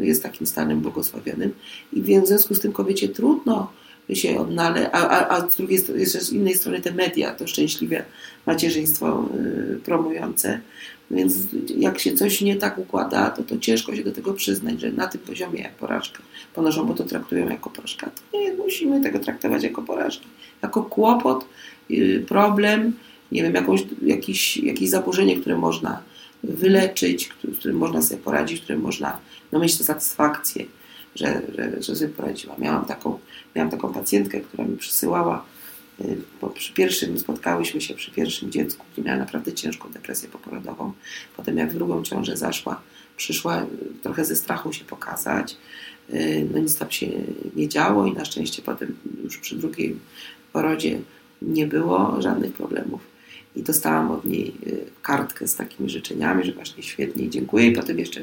jest 0.00 0.22
takim 0.22 0.46
stanem 0.46 0.80
błogosławionym. 0.80 1.52
I 1.92 2.02
w 2.02 2.26
związku 2.26 2.54
z 2.54 2.60
tym 2.60 2.72
kobiecie 2.72 3.08
trudno 3.08 3.72
się 4.14 4.40
odnaleźć, 4.40 4.88
a, 4.92 5.08
a, 5.08 5.28
a 5.28 5.48
z 5.48 5.56
drugiej 5.56 5.78
z 5.78 6.32
innej 6.32 6.54
strony 6.54 6.80
te 6.80 6.92
media, 6.92 7.34
to 7.34 7.46
szczęśliwe 7.46 8.04
macierzyństwo 8.46 9.28
y, 9.74 9.80
promujące, 9.84 10.60
więc 11.10 11.34
jak 11.76 11.98
się 11.98 12.12
coś 12.12 12.40
nie 12.40 12.56
tak 12.56 12.78
układa, 12.78 13.30
to 13.30 13.42
to 13.42 13.58
ciężko 13.58 13.96
się 13.96 14.04
do 14.04 14.12
tego 14.12 14.34
przyznać, 14.34 14.80
że 14.80 14.92
na 14.92 15.06
tym 15.06 15.20
poziomie 15.20 15.68
porażkę 15.78 16.22
ponoszą, 16.54 16.86
bo 16.86 16.94
to 16.94 17.04
traktują 17.04 17.48
jako 17.48 17.70
porażkę. 17.70 18.10
To 18.32 18.38
nie 18.38 18.52
musimy 18.52 19.00
tego 19.00 19.18
traktować 19.18 19.62
jako 19.62 19.82
porażkę, 19.82 20.24
jako 20.62 20.82
kłopot, 20.82 21.44
y, 21.90 22.24
problem, 22.28 22.92
nie 23.32 23.42
wiem, 23.42 23.54
jakąś, 23.54 23.84
jakiś, 24.02 24.56
jakieś 24.56 24.90
zaburzenie, 24.90 25.36
które 25.36 25.56
można 25.56 26.02
wyleczyć, 26.44 27.30
z 27.54 27.58
którym 27.58 27.76
można 27.76 28.02
sobie 28.02 28.20
poradzić, 28.20 28.58
z 28.58 28.62
którym 28.62 28.82
można 28.82 29.18
no, 29.52 29.58
mieć 29.58 29.78
tę 29.78 29.84
satysfakcję, 29.84 30.64
że, 31.14 31.42
że, 31.54 31.82
że 31.82 31.96
sobie 31.96 32.10
poradziła. 32.10 32.54
Miałam 32.58 32.84
taką, 32.84 33.18
miałam 33.56 33.70
taką 33.70 33.92
pacjentkę, 33.92 34.40
która 34.40 34.64
mi 34.64 34.76
przysyłała 34.76 35.44
y, 36.00 36.16
bo 36.40 36.48
przy 36.50 36.72
pierwszym 36.72 37.18
spotkałyśmy 37.18 37.80
się 37.80 37.94
przy 37.94 38.10
pierwszym 38.10 38.52
dziecku, 38.52 38.84
które 38.92 39.06
miała 39.06 39.18
naprawdę 39.18 39.52
ciężką 39.52 39.88
depresję 39.90 40.28
poporodową. 40.28 40.92
Potem 41.36 41.58
jak 41.58 41.70
w 41.70 41.74
drugą 41.74 42.02
ciążę 42.02 42.36
zaszła, 42.36 42.80
przyszła 43.16 43.62
y, 43.62 43.66
trochę 44.02 44.24
ze 44.24 44.36
strachu 44.36 44.72
się 44.72 44.84
pokazać. 44.84 45.56
Y, 46.10 46.48
No 46.52 46.58
nic 46.58 46.76
tam 46.76 46.90
się 46.90 47.06
nie 47.56 47.68
działo 47.68 48.06
i 48.06 48.12
na 48.12 48.24
szczęście 48.24 48.62
potem 48.62 48.96
już 49.24 49.38
przy 49.38 49.56
drugim 49.56 50.00
porodzie 50.52 51.00
nie 51.42 51.66
było 51.66 52.22
żadnych 52.22 52.52
problemów. 52.52 53.09
I 53.56 53.62
dostałam 53.62 54.10
od 54.10 54.24
niej 54.24 54.54
y, 54.66 54.84
kartkę 55.02 55.48
z 55.48 55.56
takimi 55.56 55.90
życzeniami, 55.90 56.44
że 56.44 56.52
właśnie 56.52 56.82
świetnie 56.82 57.24
i 57.24 57.30
dziękuję. 57.30 57.66
I 57.66 57.72
potem 57.72 57.98
jeszcze 57.98 58.20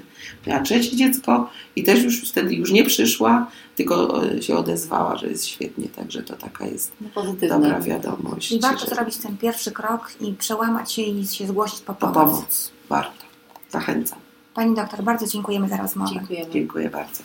miała 0.48 0.62
trzecie 0.62 0.96
dziecko 0.96 1.50
i 1.76 1.84
też 1.84 2.04
już 2.04 2.30
wtedy 2.30 2.54
już 2.56 2.72
nie 2.72 2.84
przyszła, 2.84 3.48
tylko 3.76 4.22
się 4.42 4.58
odezwała, 4.58 5.18
że 5.18 5.28
jest 5.28 5.46
świetnie. 5.46 5.88
Także 5.90 6.24
to 6.24 6.36
taka 6.36 6.66
jest 6.66 6.92
No, 7.02 7.08
pozytywne. 7.16 7.50
dobra 7.60 7.80
wiadomość. 7.80 8.52
I 8.52 8.60
warto 8.60 8.86
że- 8.86 8.96
zrobić 8.96 9.18
ten 9.18 9.38
pierwszy 9.38 9.72
krok 9.72 10.12
i 10.22 10.34
przełamać 10.34 10.92
się 10.92 11.02
i 11.02 11.28
się 11.28 11.48
zgłosić 11.48 11.80
po 11.80 11.94
po 11.94 12.08
pomoc. 12.08 12.32
pomoc. 12.32 12.72
Warto. 12.90 13.26
Zachęcam. 13.72 14.20
Pani 14.54 14.76
doktor, 14.76 15.04
bardzo 15.04 15.28
dziękujemy 15.28 15.70
za 15.70 15.78
rozmowę. 15.78 16.12
Dziękujemy. 16.14 16.52
Dziękuję 16.52 16.90
bardzo. 16.90 17.24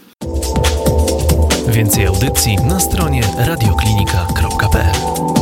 Więcej 1.69 2.07
audycji 2.07 2.57
na 2.57 2.81
stronie 2.81 3.23
radioklinika.pl 3.39 5.42